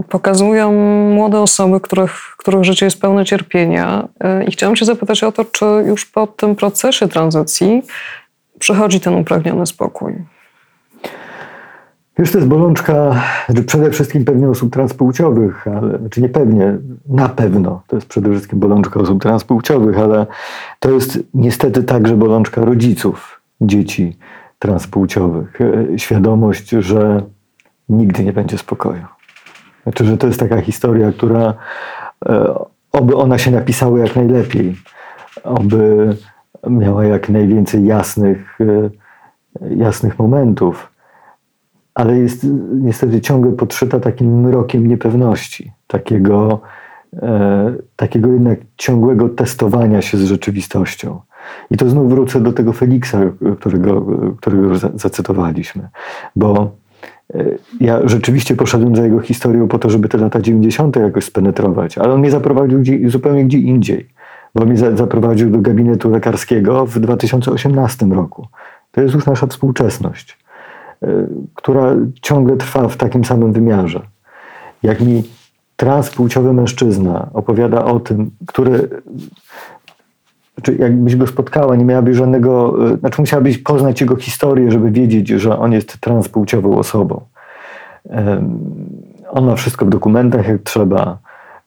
[0.03, 0.73] pokazują
[1.09, 4.07] młode osoby, których, których życie jest pełne cierpienia.
[4.19, 7.83] E, I chciałam Cię zapytać o to, czy już po tym procesie tranzycji
[8.59, 10.13] przychodzi ten upragniony spokój.
[12.17, 13.23] Wiesz, to jest bolączka
[13.65, 16.77] przede wszystkim pewnie osób transpłciowych, ale znaczy nie pewnie,
[17.09, 20.25] na pewno to jest przede wszystkim bolączka osób transpłciowych, ale
[20.79, 24.17] to jest niestety także bolączka rodziców dzieci
[24.59, 25.61] transpłciowych.
[25.61, 27.23] E, świadomość, że
[27.89, 29.05] nigdy nie będzie spokoju.
[29.85, 31.53] Znaczy, że to jest taka historia, która
[32.25, 32.55] e,
[32.91, 34.75] oby ona się napisała jak najlepiej,
[35.43, 36.15] oby
[36.69, 38.89] miała jak najwięcej jasnych, e,
[39.75, 40.91] jasnych momentów,
[41.93, 46.61] ale jest niestety ciągle podszyta takim mrokiem niepewności, takiego,
[47.13, 51.21] e, takiego jednak ciągłego testowania się z rzeczywistością.
[51.71, 53.19] I to znów wrócę do tego Feliksa,
[53.59, 54.05] którego,
[54.37, 55.89] którego zacytowaliśmy,
[56.35, 56.71] bo
[57.79, 60.95] ja rzeczywiście poszedłem za jego historią po to, żeby te lata 90.
[60.95, 64.09] jakoś spenetrować, ale on mnie zaprowadził gdzie, zupełnie gdzie indziej,
[64.55, 68.47] bo mnie zaprowadził do gabinetu lekarskiego w 2018 roku.
[68.91, 70.37] To jest już nasza współczesność,
[71.03, 74.01] e, która ciągle trwa w takim samym wymiarze.
[74.83, 75.23] Jak mi
[75.75, 78.89] transpłciowy mężczyzna opowiada o tym, który
[80.55, 85.27] znaczy, jakbyś go spotkała, nie miałabyś żadnego, e, znaczy musiałabyś poznać jego historię, żeby wiedzieć,
[85.27, 87.21] że on jest transpłciową osobą.
[89.29, 91.17] On ma wszystko w dokumentach jak trzeba,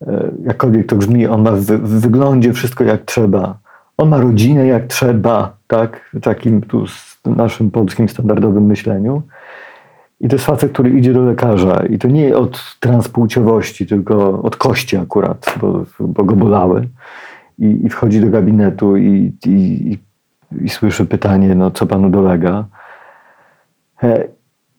[0.07, 3.59] e, jakkolwiek to brzmi, on ma w, w wyglądzie wszystko jak trzeba.
[3.97, 6.11] On ma rodzinę jak trzeba, tak?
[6.15, 6.85] W takim tu
[7.25, 9.23] naszym polskim standardowym myśleniu.
[10.21, 14.57] I to jest facet, który idzie do lekarza i to nie od transpłciowości, tylko od
[14.57, 16.89] kości akurat, bo, bo go bolały
[17.59, 19.99] i, i wchodzi do gabinetu i, i,
[20.65, 22.65] i, słyszy pytanie, no co panu dolega.
[24.03, 24.29] E,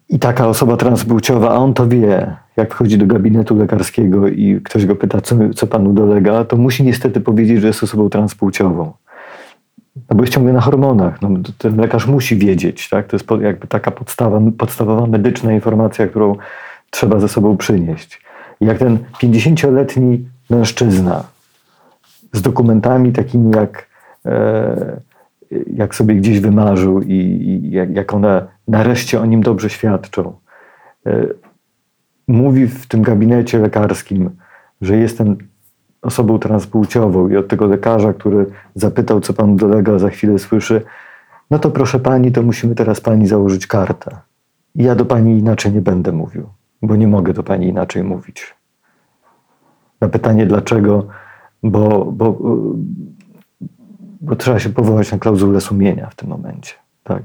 [0.09, 4.85] I taka osoba transpłciowa, a on to wie, jak wchodzi do gabinetu lekarskiego i ktoś
[4.85, 8.93] go pyta, co, co panu dolega, to musi niestety powiedzieć, że jest osobą transpłciową.
[10.09, 11.21] No bo jest ciągle na hormonach.
[11.21, 12.89] No, ten lekarz musi wiedzieć.
[12.89, 13.07] Tak?
[13.07, 16.35] To jest jakby taka podstawa, podstawowa medyczna informacja, którą
[16.89, 18.21] trzeba ze sobą przynieść.
[18.61, 21.23] Jak ten 50-letni mężczyzna
[22.33, 23.87] z dokumentami takimi, jak,
[24.25, 25.01] e,
[25.73, 30.33] jak sobie gdzieś wymarzył i, jak, one nareszcie o nim dobrze świadczą.
[31.05, 31.25] E,
[32.27, 34.29] mówi w tym gabinecie lekarskim,
[34.81, 35.37] że jestem
[36.01, 40.81] osobą transpłciową i od tego lekarza, który zapytał, co panu dolega, za chwilę słyszy,
[41.51, 44.17] no to proszę pani, to musimy teraz pani założyć kartę.
[44.75, 46.49] Ja do pani inaczej nie będę mówił,
[46.81, 48.55] bo nie mogę do pani inaczej mówić.
[50.01, 51.07] Na pytanie, dlaczego
[51.63, 52.37] bo, bo,
[54.21, 56.73] bo trzeba się powołać na klauzulę sumienia w tym momencie.
[57.03, 57.23] Tak?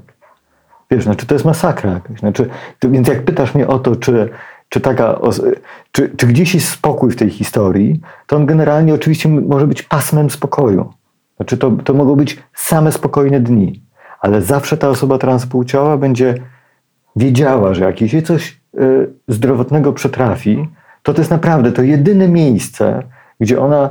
[0.91, 2.19] Wiesz, znaczy to jest masakra jakaś.
[2.19, 2.49] Znaczy,
[2.83, 4.29] więc jak pytasz mnie o to, czy,
[4.69, 5.19] czy, taka,
[5.91, 10.29] czy, czy gdzieś jest spokój w tej historii, to on generalnie oczywiście może być pasmem
[10.29, 10.93] spokoju.
[11.37, 13.83] Znaczy to, to mogą być same spokojne dni,
[14.19, 16.35] ale zawsze ta osoba transpłciowa będzie
[17.15, 20.67] wiedziała, że jak jej coś y, zdrowotnego przetrafi,
[21.03, 23.03] to to jest naprawdę to jedyne miejsce,
[23.39, 23.89] gdzie ona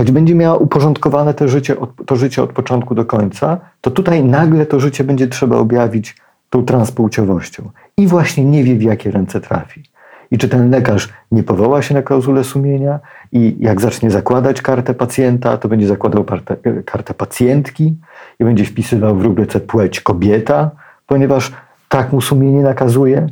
[0.00, 1.76] choć będzie miała uporządkowane to życie,
[2.06, 6.16] to życie od początku do końca, to tutaj nagle to życie będzie trzeba objawić
[6.50, 7.70] tą transpłciowością.
[7.96, 9.82] I właśnie nie wie, w jakie ręce trafi.
[10.30, 13.00] I czy ten lekarz nie powoła się na klauzulę sumienia
[13.32, 17.96] i jak zacznie zakładać kartę pacjenta, to będzie zakładał kartę, kartę pacjentki
[18.38, 20.70] i będzie wpisywał w rubryczce płeć kobieta,
[21.06, 21.52] ponieważ
[21.88, 23.26] tak mu sumienie nakazuje.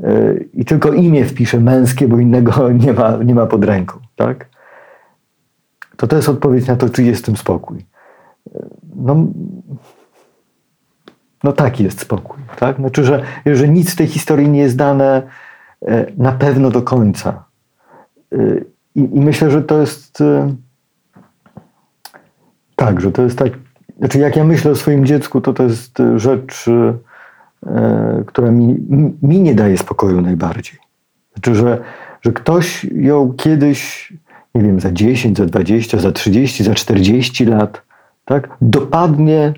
[0.00, 2.52] Yy, I tylko imię wpisze męskie, bo innego
[2.86, 3.98] nie ma, nie ma pod ręką.
[4.16, 4.50] Tak?
[6.00, 7.86] To to jest odpowiedź na to, czy jest w tym spokój.
[8.96, 9.26] No,
[11.44, 12.38] no taki jest spokój.
[12.58, 12.76] Tak?
[12.76, 15.22] Znaczy, że, że nic w tej historii nie jest dane
[15.82, 17.44] e, na pewno do końca.
[18.32, 18.36] E,
[18.94, 20.54] I, i myślę, że to jest e,
[22.76, 23.52] tak, że to jest tak.
[23.98, 26.70] Znaczy, jak ja myślę o swoim dziecku, to to jest rzecz,
[28.26, 28.76] która mi,
[29.22, 30.78] mi nie daje spokoju najbardziej.
[31.32, 31.78] Znaczy, że,
[32.22, 34.12] że ktoś ją kiedyś
[34.54, 37.82] nie wiem, za 10, za 20, za 30, za 40 lat,
[38.24, 39.52] tak, dopadnie,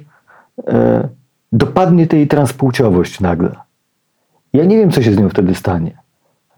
[0.68, 1.08] e,
[1.52, 3.50] dopadnie tej transpłciowość nagle.
[4.52, 6.02] Ja nie wiem, co się z nią wtedy stanie.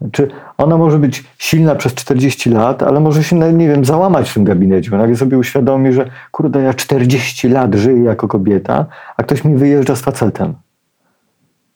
[0.01, 0.27] Znaczy,
[0.57, 4.33] ona może być silna przez 40 lat, ale może się, no, nie wiem, załamać w
[4.33, 8.85] tym gabinecie, nagle sobie uświadomi, że kurde, ja 40 lat żyję jako kobieta,
[9.17, 10.53] a ktoś mi wyjeżdża z facetem.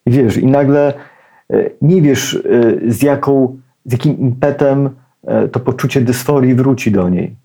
[0.05, 0.93] I wiesz, i nagle
[1.53, 4.89] e, nie wiesz, e, z, jaką, z jakim impetem
[5.51, 7.35] to poczucie dysforii wróci do niej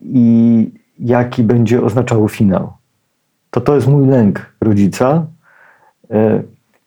[0.00, 2.72] i jaki będzie oznaczało finał.
[3.50, 5.26] To to jest mój lęk rodzica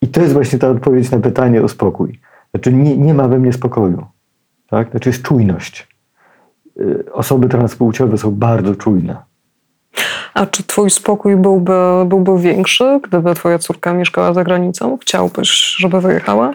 [0.02, 2.20] i to jest właśnie ta odpowiedź na pytanie o spokój.
[2.50, 4.06] Znaczy nie, nie ma we mnie spokoju.
[4.70, 4.90] Tak?
[4.90, 5.88] Znaczy jest czujność.
[7.12, 9.16] Osoby transpłciowe są bardzo czujne.
[10.34, 11.72] A czy twój spokój byłby,
[12.06, 14.98] byłby większy, gdyby twoja córka mieszkała za granicą?
[14.98, 16.54] Chciałbyś, żeby wyjechała?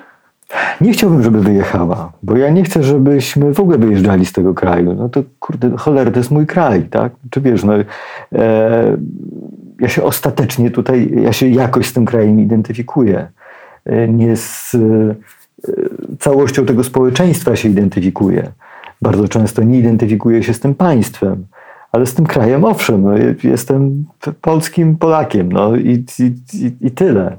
[0.82, 4.94] Nie chciałbym, żeby wyjechała, bo ja nie chcę, żebyśmy w ogóle wyjeżdżali z tego kraju.
[4.94, 7.12] No to kurde, cholera, to jest mój kraj, tak?
[7.30, 7.74] Czy wiesz, no,
[8.36, 8.98] e,
[9.80, 13.28] ja się ostatecznie tutaj, ja się jakoś z tym krajem identyfikuję.
[13.86, 15.16] E, nie z e,
[16.20, 18.52] całością tego społeczeństwa się identyfikuję.
[19.02, 21.46] Bardzo często nie identyfikuję się z tym państwem
[21.96, 23.12] ale z tym krajem owszem, no,
[23.44, 24.06] jestem
[24.42, 26.04] polskim Polakiem no, i,
[26.54, 27.38] i, i tyle.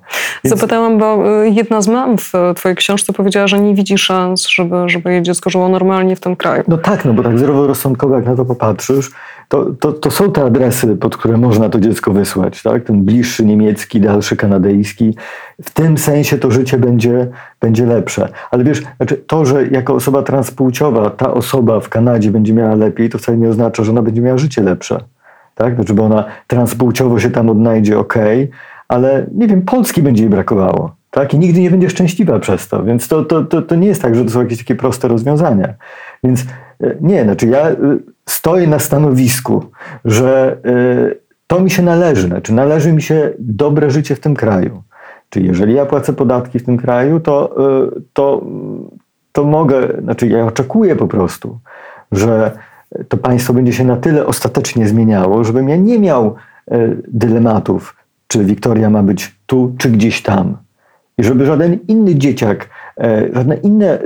[0.51, 0.61] Więc...
[0.61, 4.77] Zapytałam, bo y, jedna z mam w twojej książce powiedziała, że nie widzi szans, żeby,
[4.87, 6.63] żeby jej dziecko żyło normalnie w tym kraju.
[6.69, 9.11] No tak, no bo tak zdroworozsądkowo jak na to popatrzysz,
[9.49, 12.85] to, to, to są te adresy, pod które można to dziecko wysłać, tak?
[12.85, 15.17] Ten bliższy niemiecki, dalszy kanadyjski.
[15.63, 17.27] W tym sensie to życie będzie,
[17.61, 18.29] będzie lepsze.
[18.51, 23.09] Ale wiesz, znaczy to, że jako osoba transpłciowa ta osoba w Kanadzie będzie miała lepiej,
[23.09, 25.01] to wcale nie oznacza, że ona będzie miała życie lepsze.
[25.55, 25.75] Tak?
[25.75, 28.15] Znaczy, bo ona transpłciowo się tam odnajdzie, ok,
[28.89, 30.97] ale nie wiem, Polski będzie jej brakowało.
[31.11, 31.35] Tak?
[31.35, 32.85] I nigdy nie będzie szczęśliwa przez to.
[32.85, 35.75] Więc to, to, to, to nie jest tak, że to są jakieś takie proste rozwiązania.
[36.25, 36.45] Więc
[36.81, 37.77] e, nie, znaczy ja e,
[38.29, 39.65] stoję na stanowisku,
[40.05, 41.15] że e,
[41.47, 44.83] to mi się należy, znaczy należy mi się dobre życie w tym kraju.
[45.31, 47.57] Czyli jeżeli ja płacę podatki w tym kraju, to,
[48.13, 48.45] to,
[49.33, 51.59] to mogę, znaczy ja oczekuję po prostu,
[52.13, 52.51] że
[53.09, 56.35] to państwo będzie się na tyle ostatecznie zmieniało, żebym ja nie miał
[57.09, 57.97] dylematów,
[58.27, 60.57] czy Wiktoria ma być tu, czy gdzieś tam.
[61.19, 62.69] I żeby żaden inny dzieciak,
[63.01, 63.99] e, żaden inny e,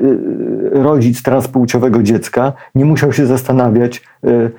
[0.71, 4.51] rodzic transpłciowego dziecka nie musiał się zastanawiać, e,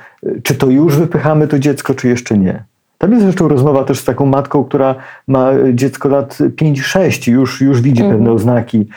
[0.43, 2.64] czy to już wypychamy to dziecko, czy jeszcze nie.
[2.97, 4.95] Tam jest zresztą rozmowa też z taką matką, która
[5.28, 8.20] ma dziecko lat 5-6 i już, już widzi mhm.
[8.20, 8.88] pewne oznaki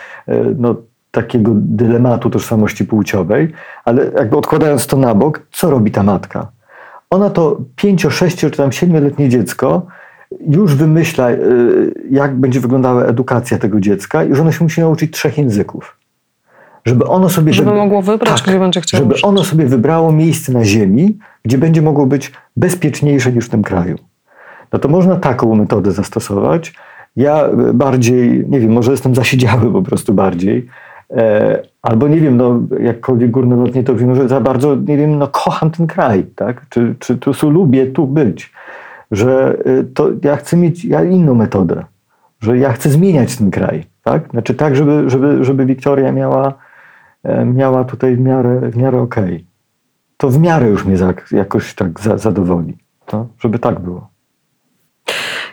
[0.59, 0.75] no,
[1.11, 3.53] takiego dylematu tożsamości płciowej,
[3.85, 6.49] ale jakby odkładając to na bok, co robi ta matka?
[7.11, 9.87] Ona to 5, 6 czy tam 7-letnie dziecko
[10.49, 15.13] już wymyśla, y, jak będzie wyglądała edukacja tego dziecka i że ono się musi nauczyć
[15.13, 15.97] trzech języków.
[16.85, 17.53] Żeby ono sobie.
[17.53, 19.03] Żeby mogło wybrać, tak, gdzie będzie chciało.
[19.03, 19.25] Żeby uczyć.
[19.25, 23.99] ono sobie wybrało miejsce na ziemi, gdzie będzie mogło być bezpieczniejsze niż w tym kraju.
[24.73, 26.75] No to można taką metodę zastosować.
[27.17, 30.67] Ja bardziej, nie wiem, może jestem zasiedziały po prostu bardziej.
[31.11, 35.29] E, albo nie wiem, no, jakkolwiek górnolotnie to brzmi, że za bardzo, nie wiem, no,
[35.29, 36.67] kocham ten kraj, tak?
[36.69, 38.53] Czy, czy tu lubię tu być
[39.11, 41.85] że y, to ja chcę mieć inną metodę,
[42.41, 44.31] że ja chcę zmieniać ten kraj, tak?
[44.31, 46.55] Znaczy tak, żeby, żeby, żeby Wiktoria miała,
[47.23, 49.25] e, miała tutaj w miarę, w miarę okej.
[49.25, 49.45] Okay.
[50.17, 50.97] To w miarę już mnie
[51.31, 54.15] jakoś tak za, zadowoli, to, żeby tak było.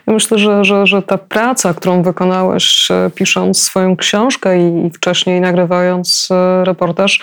[0.06, 5.40] Ja myślę, że, że, że ta praca, którą wykonałeś e, pisząc swoją książkę i, wcześniej
[5.40, 7.20] nagrywając e, reportaż,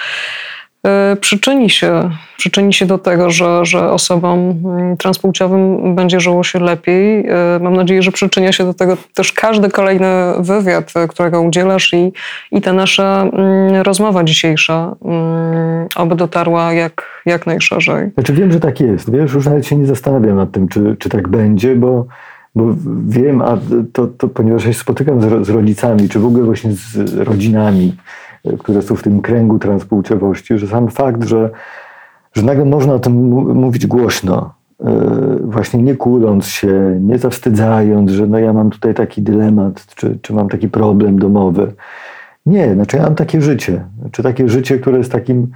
[1.22, 7.28] przyczyni się, przyczyni się do tego, że, że osobom mm, transpłciowym będzie żyło się lepiej.
[7.28, 10.08] E, mam nadzieję, że przyczynia się do tego też każdy kolejny
[10.40, 12.14] wywiad, e, którego udzielasz i,
[12.52, 18.12] i ta nasza mm, rozmowa dzisiejsza mm, oby dotarła jak, jak najszerzej.
[18.14, 19.12] Znaczy wiem, że tak jest.
[19.12, 22.06] Wiesz, już nawet się nie zastanawiam nad tym, czy, czy tak będzie, bo
[22.56, 22.76] bo
[23.08, 23.58] wiem, a
[23.94, 27.96] to, to ponieważ ja się spotykam z, z rodzicami, czy w ogóle właśnie z rodzinami,
[28.60, 31.50] które są w tym kręgu transpłciowości, że sam fakt, że,
[32.34, 33.14] że nagle można o tym
[33.56, 34.94] mówić głośno, e,
[35.44, 40.34] właśnie nie kuląc się, nie zawstydzając, że no ja mam tutaj taki dylemat, czy, czy
[40.34, 41.74] mam taki problem domowy.
[42.46, 43.86] Nie, znaczy ja mam takie życie.
[44.02, 45.48] Znaczy takie życie, które jest takim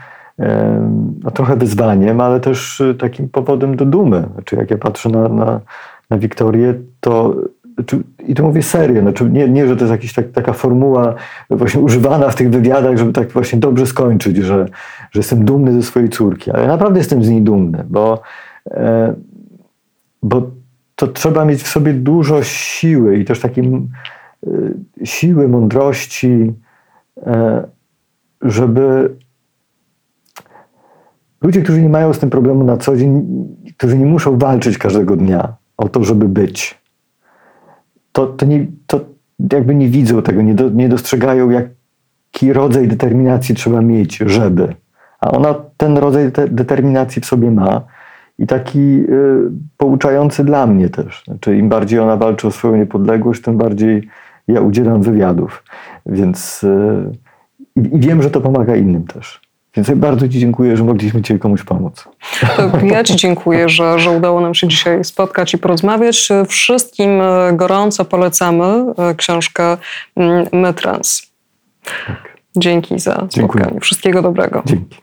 [1.24, 4.24] no, trochę wyzwaniem, ale też takim powodem do dumy.
[4.34, 5.60] Znaczy jak ja patrzę na, na,
[6.10, 7.36] na Wiktorię, to
[7.76, 11.16] znaczy, i to mówię serio, znaczy nie, nie, że to jest jakaś tak, taka formuła
[11.50, 14.68] właśnie używana w tych wywiadach, żeby tak właśnie dobrze skończyć, że,
[15.12, 18.22] że jestem dumny ze swojej córki, ale naprawdę jestem z niej dumny, bo,
[18.72, 19.14] e,
[20.24, 20.52] bo
[20.96, 24.50] to trzeba mieć w sobie dużo siły i też takiej e,
[25.06, 26.54] siły, mądrości,
[27.26, 27.64] e,
[28.42, 29.16] żeby
[31.42, 33.26] ludzie, którzy nie mają z tym problemu na co dzień,
[33.78, 36.83] którzy nie muszą walczyć każdego dnia o to, żeby być,
[38.14, 39.05] to, to, nie, to
[39.53, 41.66] jakby nie widzą tego, nie, do, nie dostrzegają, jak
[42.34, 44.76] jaki rodzaj determinacji trzeba mieć, żeby.
[45.20, 47.82] A ona ten rodzaj te- determinacji w sobie ma
[48.39, 51.24] i taki y, pouczający dla mnie też.
[51.26, 54.07] Znaczy, im bardziej ona walczy o swoją niepodległość, tym bardziej
[54.47, 55.64] ja udzielam wywiadów.
[56.05, 57.11] Więc y,
[57.76, 59.41] i wiem, że to pomaga innym też.
[59.76, 62.10] Więc ja bardzo Ci dziękuję, że mogliśmy Ci komuś pomóc.
[62.84, 66.30] Ja Ci dziękuję, że, że udało nam się dzisiaj spotkać i porozmawiać.
[66.48, 68.64] Wszystkim e, gorąco polecamy
[68.98, 69.78] e, książkę
[70.16, 71.34] mm, Metrans.
[72.58, 73.64] Dzięki za Dziękuję.
[73.64, 73.82] spotkanie.
[73.82, 74.64] Wszystkiego dobrego.
[74.66, 74.98] Dzięki.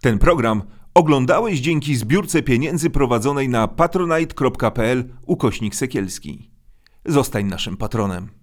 [0.00, 0.62] Ten program
[0.94, 6.50] oglądałeś dzięki zbiórce pieniędzy prowadzonej na patronite.pl ukośnik sekielski.
[7.04, 8.35] Zostań naszym patronem.